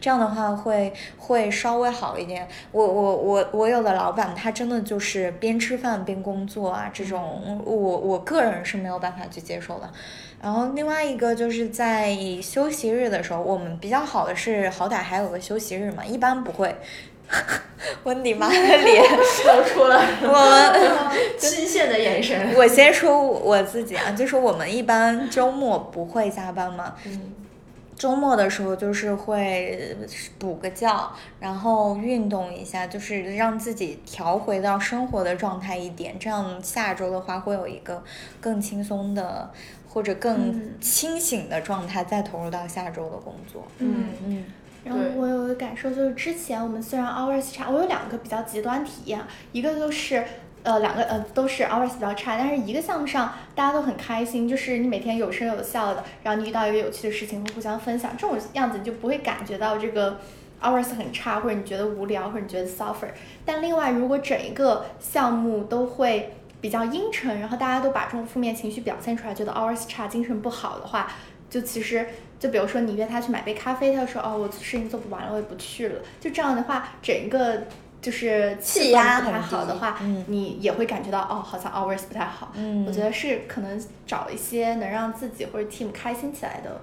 [0.00, 2.48] 这样的话会会稍微好一点。
[2.72, 9.92] 我我我我有的老板他真的就是边吃饭边工作啊，这种我我个人是没有办法去接受的。
[10.40, 16.74] 然后另外一个就是在休息日的时候，我们比较好的是好歹还有个休息日嘛，一般不会。
[18.04, 22.54] 温迪妈的脸，露出了 我们 期限的眼神。
[22.56, 27.34] 我先说我自己啊，就是我们一般周末不会加班嘛，嗯
[27.94, 29.94] 周末的时候就是会
[30.38, 38.02] 补个觉，然后运动一下，就是让自己调回到生活的状态一点，这样下周的话会有一个
[38.40, 39.50] 更轻松的
[39.88, 43.66] 或者更嗯清醒的状态，再投入到下周的工作。
[43.78, 44.44] 嗯嗯
[44.84, 49.20] 然后我有个感受就是，之前我们虽然 hours 差，我有两个比较极端体验，
[49.52, 50.24] 一个就是。
[50.64, 60.18] 呃，两个呃都是 hours 比较差，但是一个项目上大家都很开心，就是你每天有声有笑的，然后你遇到一个有趣的事情会互相分享，这种样子你就不会感觉到这个
[60.60, 63.08] hours 很差，或者你觉得无聊，或者你觉得 suffer。
[63.46, 71.12] 但另外，如果整一个项目都会比较阴沉，然后大家都把这种负面情绪表现出来，觉得 hours 差，精神不好的话，
[71.48, 72.06] 就其实
[72.38, 76.00] 就比如说你约他去买杯咖啡，他说哦我事情做不完了，我也不去了。
[76.20, 77.62] 就这样的话，整个
[78.00, 82.52] 就是气气氛不太好的话，嗯你也会感觉到哦，好像 hours 不太好。
[82.54, 86.80] 嗯我觉得是可能找一些能让自己或者 team 开心起来的，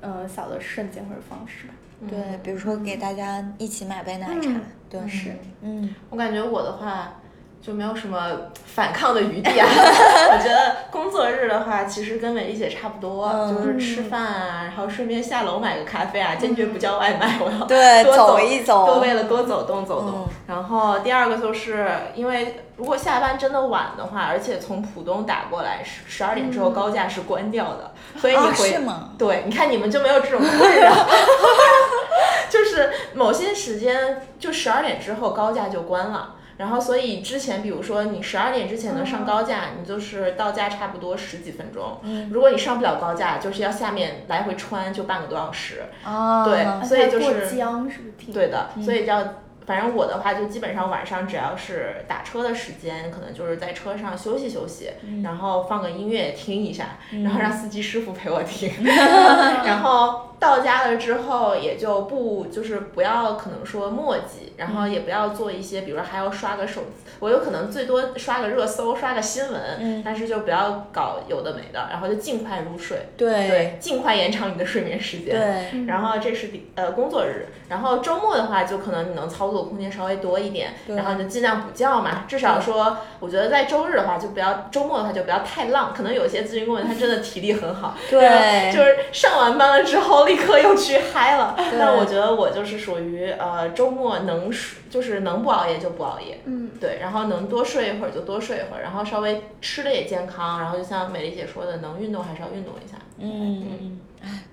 [0.00, 1.74] 呃，小的瞬间或者方式吧。
[2.08, 7.12] 对，比如说给大家一起买杯奶茶，嗯对，是，嗯我感觉我的话
[7.60, 8.30] 就没有什么
[8.66, 9.66] 反抗的余地啊。
[9.68, 20.10] 我觉得工作日的话，其实跟美丽姐差不多，嗯就是吃饭啊，然后顺便下楼买个咖啡啊，坚决不叫外卖，我要对多走一走多为了多走动走动。
[20.10, 30.90] 嗯然后第二个就是因为如果下班真的晚的话，而且从浦东打过来，十十二点之后高架是关掉的，所以你啊回、是吗对，你看你们就没有这种困扰。
[32.48, 36.36] 就是某些时间，就十二点之后高架就关了。
[36.58, 41.98] 然后，所以之前比如说你十二点之前能上高架，你就是到家差不多十几分钟。
[42.02, 45.84] 嗯如果你上不了高架，就是要下面来回穿，就半个多小时。
[46.04, 48.32] 啊，对所以就且过是江是不是？
[48.32, 49.22] 对的，所以叫。
[49.68, 54.90] 反正我的话，就基本上晚上只要是打车的时间，可能就是在车上休息休息，
[55.22, 66.82] 然后放个音乐听一下，然后让司机师傅陪我听， 然后到家了之后也就不就是不要可能说墨迹，然后也不要做一些，比如说还要刷个手，
[67.20, 75.40] 我有可能最多刷个热搜，刷个新闻，嗯但是就不要搞有的没的，然后就尽快入睡，对对，尽快延长你的睡眠时间，对，
[75.72, 82.24] 嗯然后这是第呃工作日，然后周末的话，就可能你能操作空间稍微多一点，然后你就尽量补觉嘛。
[82.26, 85.92] 至少说，我觉得在周日的话，就不要周末的话就不要太浪。
[85.94, 91.54] 可能有一些咨询顾问他真的体力很好， 对就是上完班了之后立刻又去嗨了。
[91.56, 96.40] 对但我觉得我就是属于呃周末能睡就是能不熬夜就不熬夜。
[96.44, 102.96] 嗯，对，然后能多睡一会儿就多睡一会儿，然后稍微吃的也健康，然后就像美丽姐说的，能运动还是要运动一下。
[103.18, 103.76] 嗯，哎，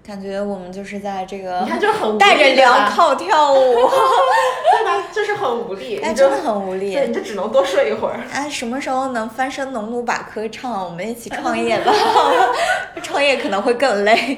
[0.06, 3.58] 感觉我们就是在这个你看，就是很无带着镣铐跳舞，
[4.72, 5.08] 对吧？
[5.12, 6.94] 就是很无力，哎，真的很无力。
[6.94, 8.20] 对，你就只能多睡一会儿。
[8.32, 10.86] 哎，什么时候能翻身农奴把歌唱？
[10.86, 11.92] 我们一起创业吧。
[13.02, 14.36] 创业可能会更累。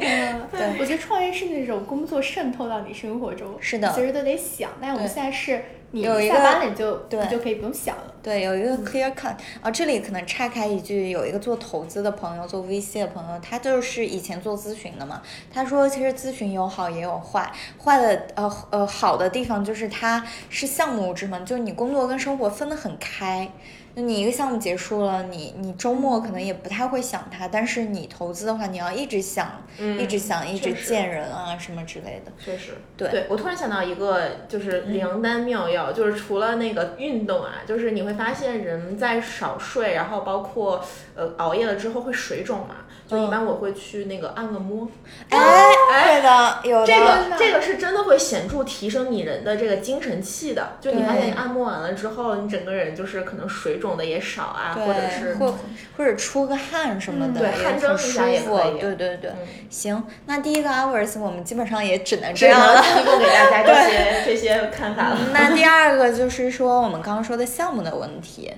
[0.51, 4.71] 对，我觉得创业是那种工作渗透到你生活中，是的其实都得想。
[4.81, 8.13] 但是我们现在是你有一个下班了你就对你就可以不用想了。
[8.21, 15.21] 对，有一个 clear cut 啊，这里可能岔开一句，有一个做投资的朋友，做 VC 的朋友，他就是以前做咨询的嘛。
[15.53, 17.51] 他说，其实咨询有好也有坏，
[17.83, 23.49] 坏的呃呃好的地方就是它是项目制嘛，就是你工作跟生活分得很开。
[23.95, 32.31] 就你一个项目结束了，你你周末可能也不太会想它，但是你投资的话，你要一直想，嗯一直想，一直见人啊什么之类的。
[32.37, 40.79] 确实，对我突然想到一个，就是灵丹妙药，就是除了那个运动啊，就是你会发现人在少睡，然后包括
[41.17, 42.75] 呃熬夜了之后会水肿嘛，
[43.07, 44.87] 就一般我会去那个按个摩，
[45.29, 46.85] 哎，对的，有的。
[46.85, 55.57] 这个这个是真的会显著提升你人的这个精神气的，就你发现你按摩完了之后，你整个人就是可能水肿的也少啊，或者，是或
[55.97, 62.81] 或者出个汗什么的，嗯对汗蒸很一下也可以对对对，嗯行，那第一个 hours 我们基本上也只能这样了。
[62.81, 65.17] 提供给大家这些这些看法了。
[65.33, 68.51] 那第二个就是说我们刚刚说的项目的问题，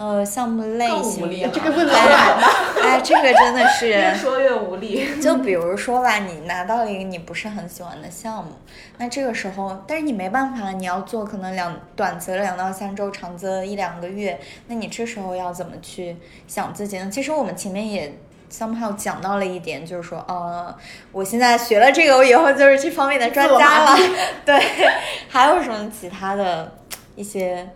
[0.00, 2.48] 呃，项目类型的力这个问老板吧，
[2.82, 5.20] 哎，这个真的是越，说越无力。
[5.20, 8.52] 就比如说吧，你拿到了一个你不是很喜欢的项目，
[8.96, 16.16] 那这个时候，但是你没办法，你要做可能两短则两到三周，长则一两个月，那你这时候要怎么去
[16.48, 17.10] 想自己呢？
[17.12, 18.10] 其实我们前面也。
[18.50, 20.74] somehow 讲到了一点，就是说，呃，
[21.12, 23.96] 我现在学了这个，我以后就是这方面的专家了。
[24.44, 24.60] 对，
[25.28, 26.72] 还有什么其他的
[27.14, 27.70] 一些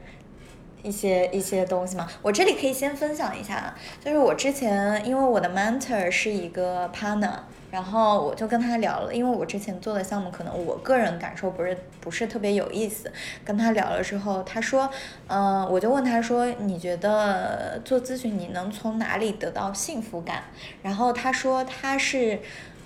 [0.85, 2.07] 一些一些东西嘛？
[2.23, 7.33] 我这里可以先分享一下，就是我之前因为我的 mentor 是一个 partner，
[7.70, 13.11] 然后我就跟他聊了，因为我之前做的项目可能我个人感受不是不是特别有意思，
[13.44, 14.88] 跟他聊了之后，他说，
[15.27, 20.44] 嗯、我就问他说，你觉得做咨询你能从哪里得到幸福感？
[20.83, 22.40] 然后他说他是，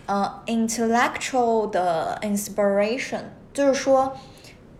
[0.06, 4.16] 呃，intellectual 的 inspiration，就是说。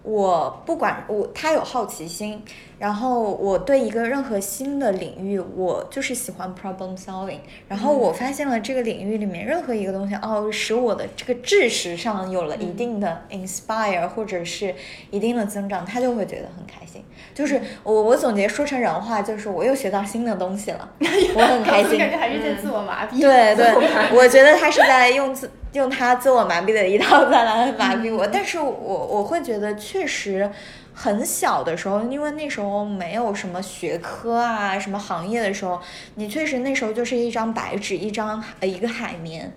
[0.09, 2.43] 我不管我，他有好奇心，
[2.79, 7.41] 然后我对一个任何新的领域，我就是喜欢 problem solving。
[7.69, 14.75] 然后我发现了这个领域里面任何一个东西，哦，使我的这个知识上有了一定的 inspire，或者是
[15.11, 17.05] 一定的增长，他就会觉得很开心。
[17.35, 20.89] 就是我我总结说成人话，就是我又学到新的东西了，
[21.37, 21.99] 我很开心。
[22.01, 23.21] 感觉还是在自我麻痹。
[23.21, 23.75] 对对，
[24.17, 30.51] 我觉得他是在用自用他自我麻痹的一套再来麻痹我，但是我我会觉得确实
[30.95, 35.81] 很小的时候，因为那时候没有什么学科啊，什么行业的时候，
[36.15, 39.53] 你确实那时候就是一张白纸，一张呃一个海绵。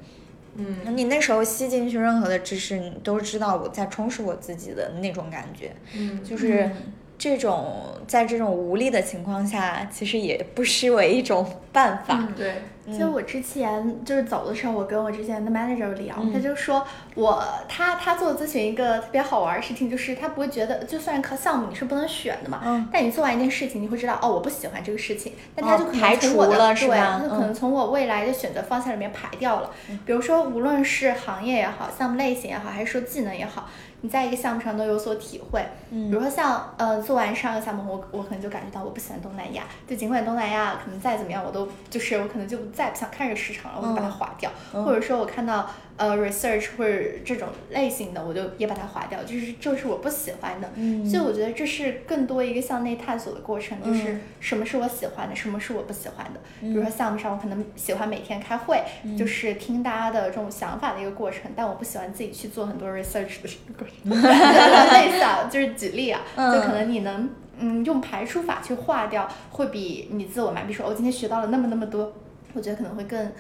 [0.56, 6.22] 嗯，你那时候吸进去任何的知识，你都知道我在充实我自己的那种感觉，嗯。
[6.24, 6.70] 就是
[7.18, 12.16] 这种在这种无力的情况下，其实也不失为一种办法。
[12.20, 12.56] 嗯对，
[12.88, 16.34] 其实我之前就是走的时候，我跟我之前的 manager 聊，嗯。
[16.34, 22.88] 他就说我他他做咨询一个特别好玩的事情，就是他不会觉得，就算靠项目你是不能选的嘛，嗯。
[22.92, 27.36] 但你做完一件事情，你会知道哦，我不喜欢这个事情，但他哦就可排除能从我的、了是对，吧嗯他就？
[27.36, 29.70] 可能从我未来的选择方向里面排掉了。
[30.06, 33.70] 比如说，无论是行业也好，项目类型也好，还是说技能也好，
[34.02, 35.64] 你在一个项目上都有所体会。
[35.92, 36.10] 嗯。
[36.10, 44.52] 比如说像呃做完上个项目，我我可能就感觉到我不喜欢东南亚，就尽管东南亚可能再怎么样，我都就是我可能就再不想看这个市场了，我就把它嗯划掉。
[44.74, 46.94] 嗯或者说我看到呃 research 或者
[47.26, 50.70] 这种类型的，我就也把它划掉，就是就是我不喜欢的。
[50.76, 56.40] 嗯所以我觉得这是更多一个向内探索的过程，就是嗯什么是我喜欢的，什么是我不喜欢的。
[56.62, 64.12] 比如说项目上，我可能喜欢每天开会，嗯就是听大家的这种想法的一个过程，但我不喜欢自己去做很多 research 的过程。
[64.94, 67.30] 类似啊，就是举例啊，嗯就可能你能
[67.60, 72.14] 嗯用排除法去划掉，会比你自我麻痹说，我、今天学到了那么那么多，
[72.54, 73.32] 我觉得可能会更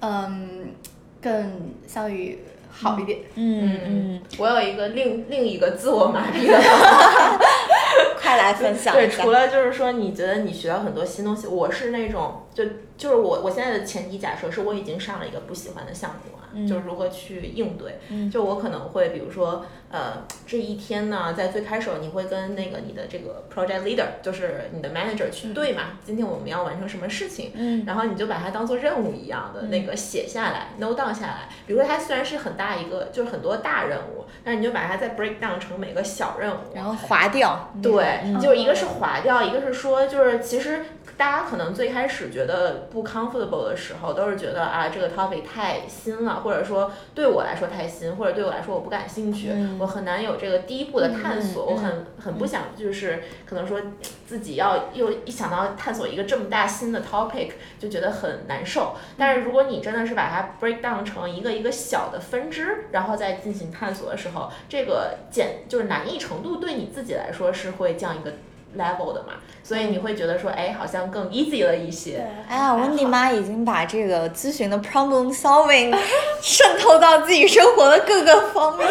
[0.00, 0.74] 嗯
[1.20, 2.38] 更相当于
[2.70, 3.20] 好一点。
[3.34, 7.40] 嗯嗯，我有一个另另一个自我麻痹的方法。
[8.20, 12.64] 快来分享对，除了就是说，你觉得你学到很多新东西，我是那种就
[12.98, 17.98] 就是我我现在的前提假设是我已经上了一个不喜欢的项目啊，嗯就是如何去应对。
[18.08, 31.48] 嗯就我可能会比如说呃这一天呢，在最开始你会跟那个你的这个 project leader，就是你的 manager 去对嘛，今天我们要完成什么事情，嗯然后你就把它当做任务一样的那个写下来、n o t e down 下来。
[31.66, 37.72] 比如说它虽然是很大一个，就是很多大任务，但是你就把它再 break down 成每个小任务，然后划掉。
[37.82, 40.84] 对，嗯就一个是划掉，一个是说，就是其实
[41.16, 53.78] 大家可能最开始觉得不 comfortable 的时候，都是觉得啊这个 topic 太新了，或或者说对我来说太新，或者对我来说我不感兴趣，我很难有这个第一步的探索，我很很不想就是可能说
[54.24, 58.94] 自己要又一想到探索一个这么大新的 topic 就觉得很难受。
[59.18, 68.32] 但是如果你真的是把它 break down 成一个一个小的分支，然后再进行探索的时候，这个简就是难易程度对你自己来说是会降一个。
[68.76, 72.26] Level 的嘛，所以你会觉得说，哎，好像更 easy 了一些。
[72.48, 75.96] 哎呀，温迪妈已经把这个咨询的 problem solving
[76.42, 78.86] 渗透到自己生活的各个方面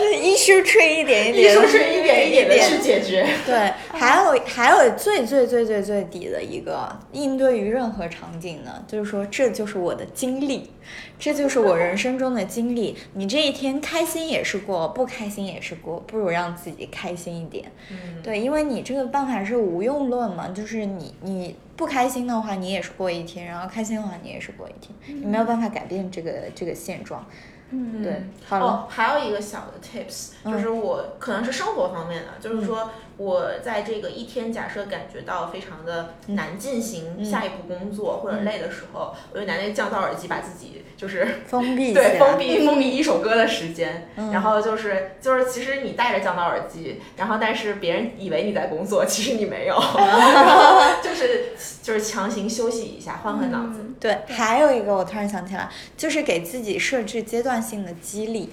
[0.22, 3.26] issue tree 一点一点，issue 一点一点的去解决。
[3.44, 10.70] 对，还有还有最最最最最底的一个应对于任何场景呢，就是说这就是我的经历。
[11.20, 12.96] 这就是我人生中的经历。
[13.12, 17.70] 你这一天开心也是过，不开心也是过，不如让自己开心一点。
[17.90, 25.20] 嗯，对，因为你这个办法是无用论嘛，就是你你不开心的话，你也是过一天；然后开心的话，你也是过一天。
[25.20, 27.24] 你没有办法改变这个这个现状。
[27.70, 28.24] 嗯，对。
[28.48, 32.90] 好了，还有一个小的 tips，就是我可能是生活方面的，就是说。
[33.20, 49.78] 我在这个一天，假设感觉到非常的难进行下一步工作或者累的时候，我就拿那个降噪耳机把自己就是封闭， 对，封闭封闭一首歌的时间，然后就是就是其实你戴着降噪耳机，然后但是别人以为你在工作，其实你没有
[51.04, 51.52] 就是
[51.82, 53.84] 就是强行休息一下，换换脑子。
[54.00, 58.50] 对，还有一个我突然想起来，就是给自己设置阶段性的激励。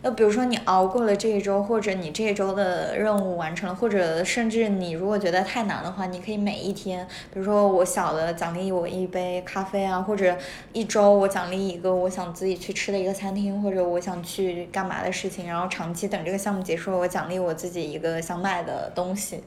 [0.00, 10.36] 那比如说你熬过了这一周，或者你这一周的任务完成了，或者甚至你如果觉得太难的话，你可以每一天，比如说我小的奖励我一杯咖啡啊，或者
[10.72, 19.42] 一周我奖励一个我想自己去吃的一个餐厅，或者我想去干嘛的事情，然后长期等这个项目结束，我奖励我自己一个想买的东西，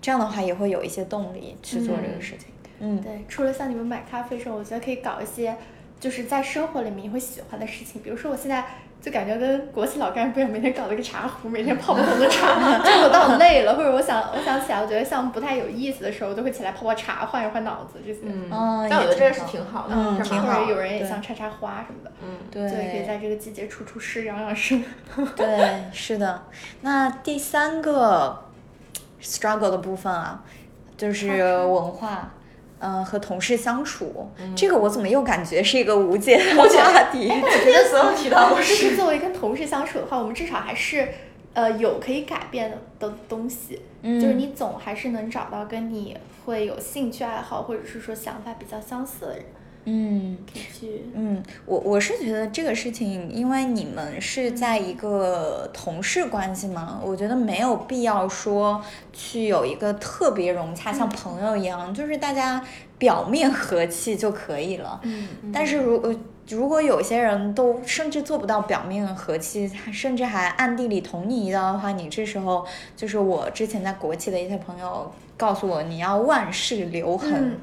[0.00, 2.46] 这样的话也会有一些动力去做这个事情。
[2.80, 5.56] 嗯，对，除了像你们买咖啡的时候，我觉得可以搞一些
[6.00, 8.64] 就是在生活里面你会喜欢的事情，比如说我现在。
[9.00, 12.48] 就感觉跟国企老干部一样，每天搞了个茶壶，每天泡不同的茶，
[12.82, 18.22] 就我到累了，或者我想我想起来，我觉得项目不太有意思的时候，我就会起来泡泡茶，换一换脑子这些。
[18.24, 20.52] 嗯，但我觉得这是挺好的，嗯，挺好。
[20.52, 24.84] 或者有人也想插插花什么的，嗯，对，就可以在这个季节出出诗，养养生。
[25.36, 26.42] 对，是的。
[26.80, 28.46] 那第三个
[29.22, 30.42] struggle 的部分啊，
[30.96, 32.30] 就是文化。
[32.80, 37.28] 嗯，和同事相处，这个我怎么又感觉是一个无解的话题？
[37.42, 41.08] 我觉得所有提到都 是作为跟同事相处的话，我们至少还是
[41.54, 49.44] 呃有可以改变的东西，就是你总还是能找到跟你会有兴趣爱好或者是说想法比较相似的人。
[49.90, 50.36] 嗯，
[51.14, 58.82] 嗯，我我是觉得这个事情，因为你们是在一个同事关系嘛，我觉得没有必要说
[59.14, 62.62] 去有一个特别融洽，像朋友一样，就是大家
[62.98, 65.00] 表面和气就可以了。
[65.04, 66.14] 嗯，但是如果
[66.48, 77.58] 如果有些人都甚至做不到表面和气，甚至还暗地里捅你一刀的话，你这时候就是我之前在国企的一些朋友告诉我，你要万事留痕。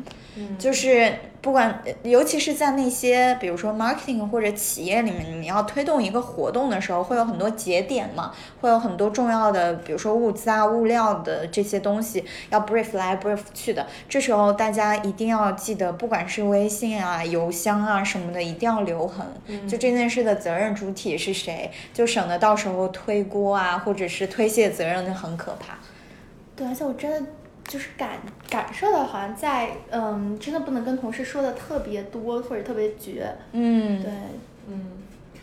[0.57, 13.86] 就是不管，尤其是在那些比如说 marketing 或者企业里面，你要推动一个活动的时候，会有很多节点嘛，会有很多重要的，比如说物资啊、物料的这些东西要 brief 来 brief 去的。
[14.09, 19.25] 这时候大家一定要记得，不管是微信啊、邮箱啊什么的，一定要留痕。
[19.67, 25.77] 就这件事的责任主体是谁，就省得到时候推锅啊，或者是推卸责任，就很可怕。
[26.55, 27.29] 对，而且我真的。
[27.68, 33.36] 就是感感受到好像在嗯，真的不能跟同事说的特别多或者特别绝。
[33.51, 34.11] 嗯，对，
[34.68, 34.91] 嗯，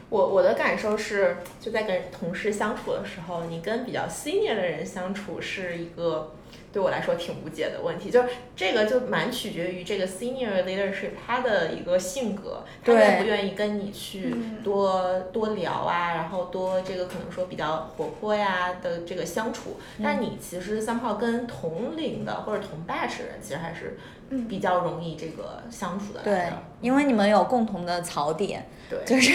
[0.09, 6.35] 我我的感受是，就在跟同事相处的时候，你跟比较 senior 的人相处是一个。
[6.73, 19.77] 对我来说挺无解的问题，就是这个就蛮取决于这个 senior leadership 他的一个性格，他愿不愿意跟你去多多聊啊，然后多这个可能说比较活泼呀的这个相处。
[20.03, 23.99] 但你其实三炮跟同龄的或者同 batch 人，其实还是
[24.49, 26.21] 比较容易这个相处的。
[26.23, 26.47] 对，
[26.81, 29.33] 因为你们有共同的槽点，对， 就是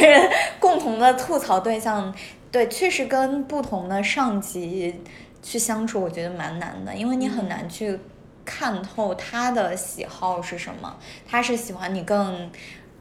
[0.60, 2.12] 共同的吐槽对象。
[2.50, 5.02] 对，确实跟不同的上级。
[5.50, 7.98] 去相处，我觉得蛮难的，因为你很难去
[8.44, 10.98] 看透他的喜好是什么。
[11.26, 12.52] 他是喜欢你更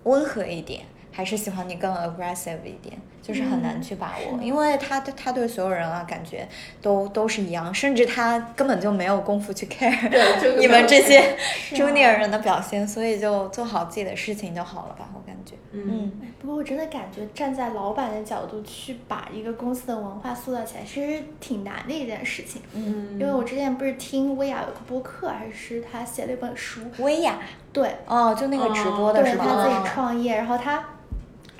[0.04, 2.96] 温和一点，还是喜欢你更 aggressive 一点？
[3.26, 6.46] 就是很难去把握，因为他对他对所有人啊，感觉
[6.80, 11.36] 都都是一样，甚至他根本就没有功夫去 care 你们这些
[11.72, 15.54] junior 人的表现，所以就做好自己的事情就好了吧，我感觉。
[15.72, 16.12] 嗯。
[16.38, 22.62] 不过我真的感觉站在老板的角度去把一个公司的文化塑造起来，其实挺难的一件事情。
[22.74, 23.18] 嗯。
[23.18, 26.82] 因为我之前不是听薇娅有个播客，还是他写了一本书。
[26.98, 27.40] 薇娅。
[27.72, 27.90] 对。
[28.06, 29.44] 哦，就那个直播的是吗？
[29.44, 30.84] 对，他自己创业，然后他。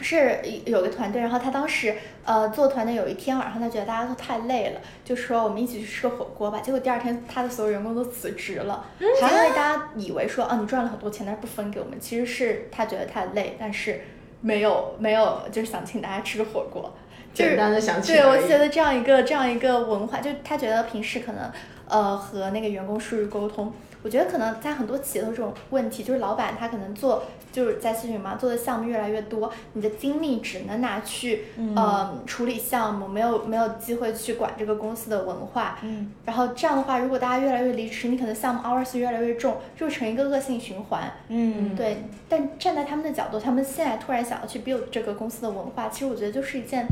[0.01, 1.95] 是有个团队，然后他当时
[2.25, 6.61] 呃做团队有一天晚上，他觉得大家都太累了，就说我们一起去吃个火锅吧。
[6.61, 14.03] 结果第二天他的所有员工都辞职了，因为大家以为说啊你赚了很多钱，但是不分给我们，其实是他觉得太累，但是
[14.41, 16.93] 没有没有就是想请大家吃个火锅，
[17.33, 18.15] 简单的想请。
[18.15, 21.51] 对，我觉得这样一个这样一个文化，就他觉得平时可能
[21.89, 23.73] 呃和那个员工疏于沟通。
[24.07, 35.81] 我觉得可能在很多企业都这种问题，就是老板他可能做就是在咨询嘛，做的项目越来越多，你的精力只能拿去呃处理项目，没有没有机会去管这个公司的文化。
[35.83, 36.13] 嗯。
[36.25, 41.13] 然后这样的话，如果大家越来越离职，你可能项目 hours 越来越重，就成一个恶性循环。
[41.27, 41.75] 嗯。
[41.75, 42.05] 对。
[42.29, 46.87] 但站在他们的角度，他们现在突然想要去 build 这个公司的文化，其实我觉得就是一件。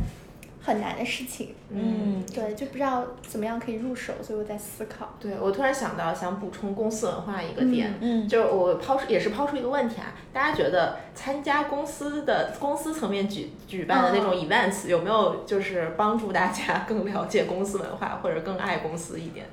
[0.65, 5.13] 很难的事情，嗯，对，就不知道怎么样可以入手，所以我在思考。
[5.21, 19.45] 对，我突然想到，想补充公司文化一个点，嗯，就是我抛出也是抛出一个问题啊，大家觉得参加公司的公司层面举举办的那种 events 有没有就是帮助大家更了解公司文化或者更爱公司一点？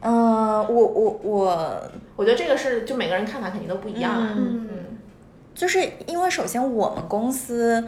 [0.00, 1.82] 嗯，我我我，
[2.16, 4.98] 我觉得这个是就每个人看法肯定都不一样啊，嗯，
[5.54, 7.86] 就是因为首先我们公司。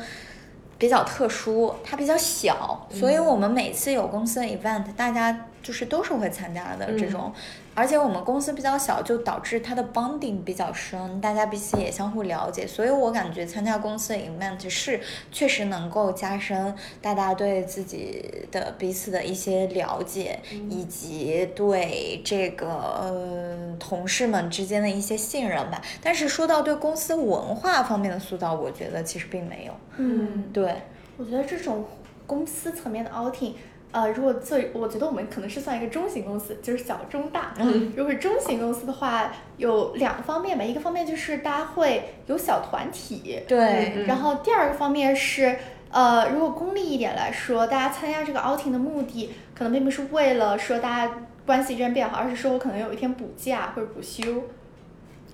[0.78, 7.32] 比较特殊，它比较小，所以我们每次有公司的 event，大家就是都是会参加的这种。
[7.74, 15.00] 而且我们公司比较小，就导致它的 bonding 比较深，大家彼此也相互了解，所以我感觉参加公司的 event 是
[15.32, 20.38] 确实能够加深大家对自己的彼此的一些了解，
[20.70, 25.82] 以及对这个呃同事们之间的一些信任吧。
[26.02, 29.72] 但是说到对公司文化方面的塑造，我觉得其实并没有。
[29.96, 30.82] 嗯，对，
[31.16, 31.84] 我觉得这种
[32.26, 33.54] 公司层面的 outing。
[33.94, 37.54] 呃，如果做，我觉得我们可能是算一个中型公司，就是小中大。
[37.58, 37.92] 嗯。
[37.96, 43.40] 如果是中型公司的话，有两个方面吧，一个方面就是大家会有小团体。
[43.46, 44.04] 对。
[44.08, 45.56] 然后第二个方面是，
[45.92, 51.14] 呃，如果功利一点来说，大家参加这个 outing 的目的，可能并不是为了说大家
[51.46, 54.24] 关系之间变好，而是说我可能有一天补假或者补休。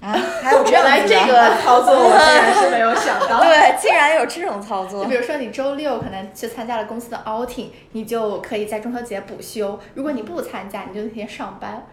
[0.01, 3.39] 啊，还有原来这个操作，我竟然是没有想到。
[3.41, 5.05] 对，竟然有这种操作。
[5.05, 9.79] 就比如说，你周六可能去参加了公司的 outing，你就可以在中秋节补休。
[9.95, 11.87] 如果你不参加，你就那天上班。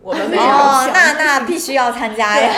[0.00, 0.42] 我们没 有。
[0.42, 2.52] 哦，那那必须要参加呀。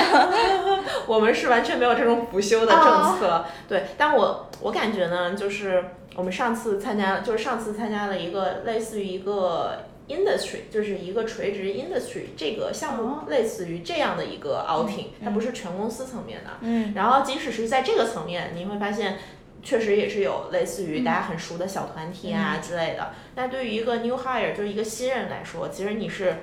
[1.08, 3.44] 我们是完全没有这种补休的政策。
[3.68, 5.84] 对，但我我感觉呢，就是
[6.14, 9.84] 我们上次参加，就是上次参加了一个类似于一个。
[10.08, 16.50] Industry 就是一个垂直 industry 这个项目，类似于这样的一个 outing，它不是全公司层面的。
[16.60, 16.92] 嗯。
[16.94, 19.18] 然后即使是在这个层面，你会发现，
[19.62, 23.14] 确实也是有类似于大家很熟的小团体啊之类的。
[23.34, 26.36] 但对于一个 new hire 就是一个新人来说，其实你是，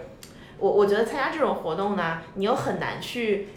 [0.58, 3.48] 我我觉得参加这种活动呢，你又很难去。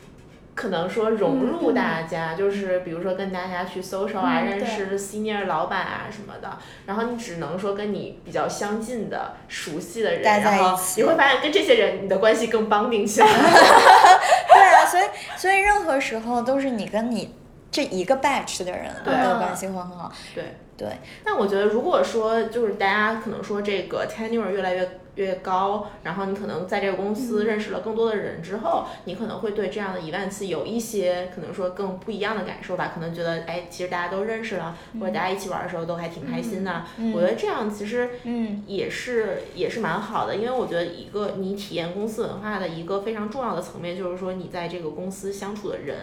[0.57, 13.27] 可能说融入大家，就是比如说跟大家去 social 啊，认识 senior 老板啊什么的，然后你只能说跟你比较相近的、熟悉的人，然后你会发现跟这些人你的关系更绑定起来。
[13.29, 15.05] 对啊，所以
[15.37, 17.35] 所以任何时候都是你跟你
[17.71, 20.13] 这一个 batch 的人的关系会很好。
[20.35, 20.89] 对对。
[21.25, 25.01] 那我觉得如果说就是大家可能说这个 tenure 越来越。
[25.17, 32.93] 越高，然后你可能在这个公司认识了更多的人之后，你可能会对这样的一万次有一些可能说更不一样的感受吧。
[32.95, 36.85] 可能觉得，哎，其实大家都认识了，或者大家一起玩的时候都还挺开心的。
[37.15, 45.97] 我觉得这样其实嗯也是也是蛮好的，因为我觉得一个你体验公司文化的一个非常重要的层面就是说你在这个公司相处的人，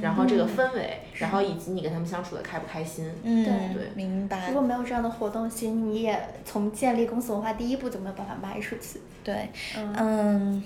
[0.00, 3.12] 然后这个氛围，然后以及你跟他们相处的开不开心。
[3.22, 4.48] 嗯，对，明白。
[4.48, 8.58] 如果没有这样的活动，其实你也从建立公司文化第一步就没有办法迈。
[8.62, 9.00] 出去。
[9.24, 9.48] 对，
[9.96, 10.62] 嗯，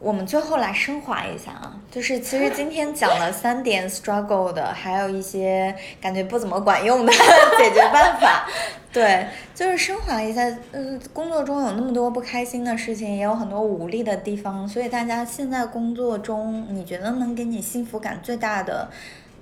[0.00, 7.12] 我们最后来升华一下啊，就是其实今天讲了 三点 struggle 的，还有一些感觉不怎么管用的
[7.58, 8.46] 解决办法。
[8.90, 10.42] 对，就是升华一下，
[10.72, 18.90] 嗯，工作中有那么多不开心的事情，也有很多无力的地方，所以大家现在工作中，你觉得能给你幸福感最大的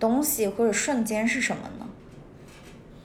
[0.00, 1.86] 东西或者瞬间是什么呢？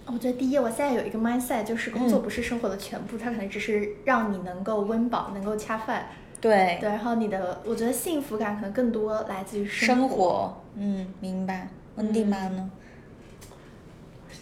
[0.08, 6.08] 我觉得第一，我现在有一个 mindset，就是工作不是生活的全部，它可能只是让你能够温饱，能够恰饭。
[6.44, 10.62] 对对，然后你的，我觉得幸福感可能更多来自于生活。
[10.76, 11.70] 嗯，明白。
[11.96, 12.70] 温蒂妈呢？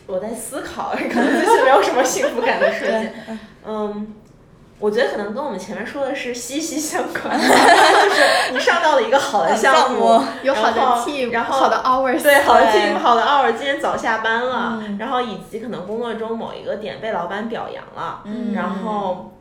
[0.07, 3.13] 我在思考，可能最近没有什么幸福感的瞬间。
[3.63, 4.15] 嗯。
[4.79, 18.23] 我觉得可能跟我们前面说的是息息相关， 就是你上到了一个好的项目，有好的 team，然后好的 hours，对，好的 team，好的 hours，今天早下班了，然后以及可能工作中某一个点被老板表扬了，
[18.55, 19.31] 然后。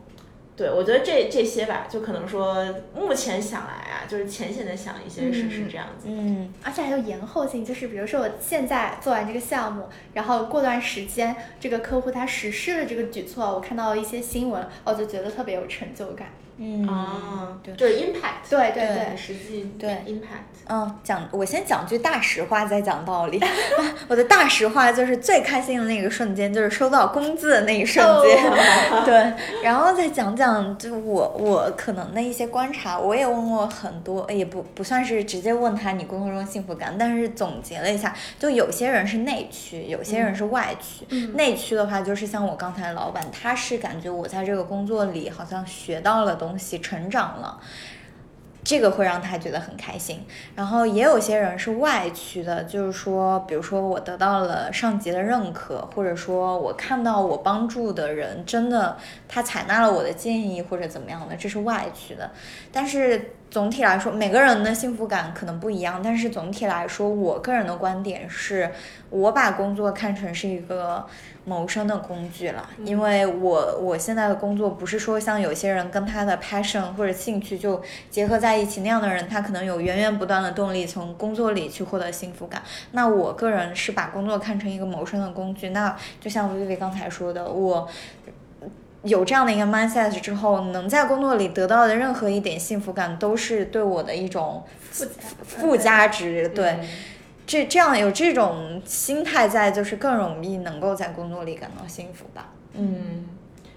[0.61, 2.63] 对，我觉得这这些吧，就可能说
[2.95, 6.05] 目前想来啊，就是浅显的想一些事是这样子。
[6.07, 16.27] 嗯，而且还有延后性，就是比如说我现在做完这个项目，然后过段时间这个客户他实施了这个举措，我看到一些新闻，我就觉得特别有成就感。
[16.63, 20.61] 嗯啊，对就是 impact，对对对对，实际对 impact。
[20.67, 23.41] 嗯，讲我先讲句大实话，再讲道理。
[24.07, 28.51] 我的大实话就是最开心的那个瞬间，就是收到工资的那一瞬间。
[29.03, 29.33] 对，
[29.63, 41.05] 然后再讲讲，就我我可能的一些观察，我也问过很多，也不不算是直接问他你工作中幸福感，但是总结了一下，就有些人是内驱，有些人是外驱。
[41.09, 47.61] 嗯内驱的话，就是像我刚才老板，他是感觉我在这个工作里好像学到了东东西，成长了。
[48.63, 50.23] 这个会让他觉得很开心，
[50.55, 58.95] 然后也有些人是外驱的，就是说，比如说我得到了上级的认可，或者说我看到我帮助的人真的
[59.27, 62.29] 他采纳了我的建议或者怎么样的，这是外驱的。
[62.71, 68.71] 但是总体来说，每个人的幸福感可能不一样，但是总体来说，我个人的观点是，
[69.09, 71.05] 我把工作看成是一个
[71.43, 82.63] 谋生的工具了，因为我我现在的工作不是说像有些人跟他的 passion 或者兴趣就结合在一起那样的人，他可能有源源不断的动力从工作里去获得幸福感。
[82.93, 87.85] 那我个人是把工作看成一个谋生的工具，那就像薇薇刚才说的，我。
[89.03, 95.11] 有这样的一个 mindset 之后，能在工作里得到的任何一点幸福感，都是对我的一种附加
[95.43, 96.47] 附加值。
[96.49, 96.87] 对，嗯
[97.47, 102.49] 这这样有这种心态在，就是更容易能够在工作里感到幸福吧。
[102.73, 103.27] 嗯，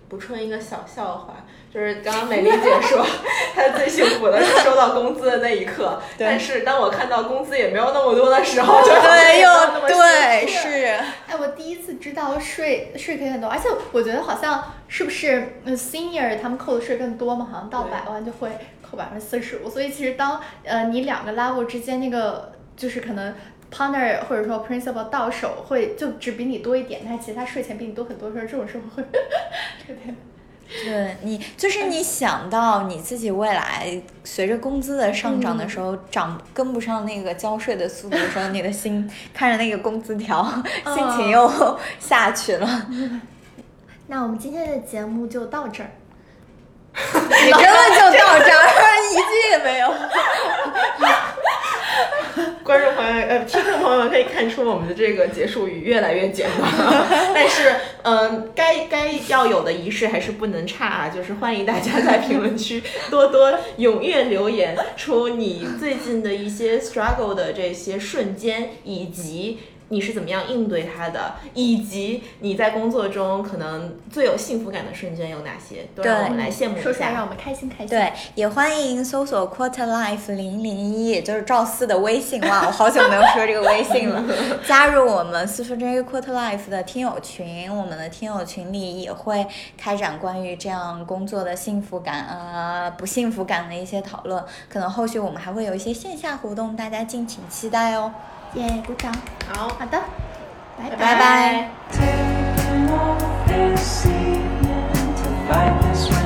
[0.08, 3.04] 补充一个小笑话，就是刚刚美丽姐说
[3.52, 10.84] 她最幸福的是收到工资的那一刻， 对但是当我看到工资也没有那么多的时候，就又对是，
[11.26, 14.62] 哎，我第一次知道税税可以很多，而且我觉得好像
[14.96, 17.48] 是不是呃 senior 他们扣的税更多嘛？
[17.50, 18.48] 好像到百万就会
[18.80, 23.34] 扣百分之四十五，所以其实当呃你两个 level 之间那个就是可能
[23.72, 29.02] partner 或者说 principal 到手会就只比你多一点，但是其实他税前比你多很多的时候，这种时候会
[29.84, 30.14] 特别
[30.84, 40.44] 对你就是你想到你自己未来随着工资的上涨的时候，涨跟不上那个交税的速度的时候，你的心看着那个工资条，
[40.94, 42.86] 心情又下去了。
[44.06, 45.90] 那我们今天的节目就到这儿。
[46.94, 48.62] 你真的就到这儿，
[49.10, 49.92] 一句也没有。
[52.62, 69.58] 观众朋友呃，听众朋友们可以看出我们的这个结束语越来越简短了， 但是嗯、该该要有的仪式还是不能差啊，就是欢迎大家在评论区多多踊跃留言出你最近的一些 struggle 的这些瞬间，以及。
[69.88, 77.24] 你是怎么样应对它的，以及你在工作中可能最有幸福感的瞬间有哪些，都让我们来羡慕一说出来让。
[77.24, 77.88] 我们开心开心。
[77.88, 82.40] 对，也欢迎搜索 Quarter Life 零零一，也就是赵四的微信。
[82.42, 84.22] 哇，我好久没有说这个微信了。
[84.66, 89.46] 加入我们四分之一 Quarter Life 的听友群，我们的听友群里也会
[89.78, 94.42] 开展关于这样工作的幸福感啊、不幸福感的一些讨论。
[94.68, 98.12] 可能后续我们还会有一些线下活动，大家敬请期待哦。
[98.54, 99.12] 耶，鼓掌。
[99.52, 100.00] 好，好的，
[100.78, 101.70] 拜拜拜。
[105.46, 106.23] Taking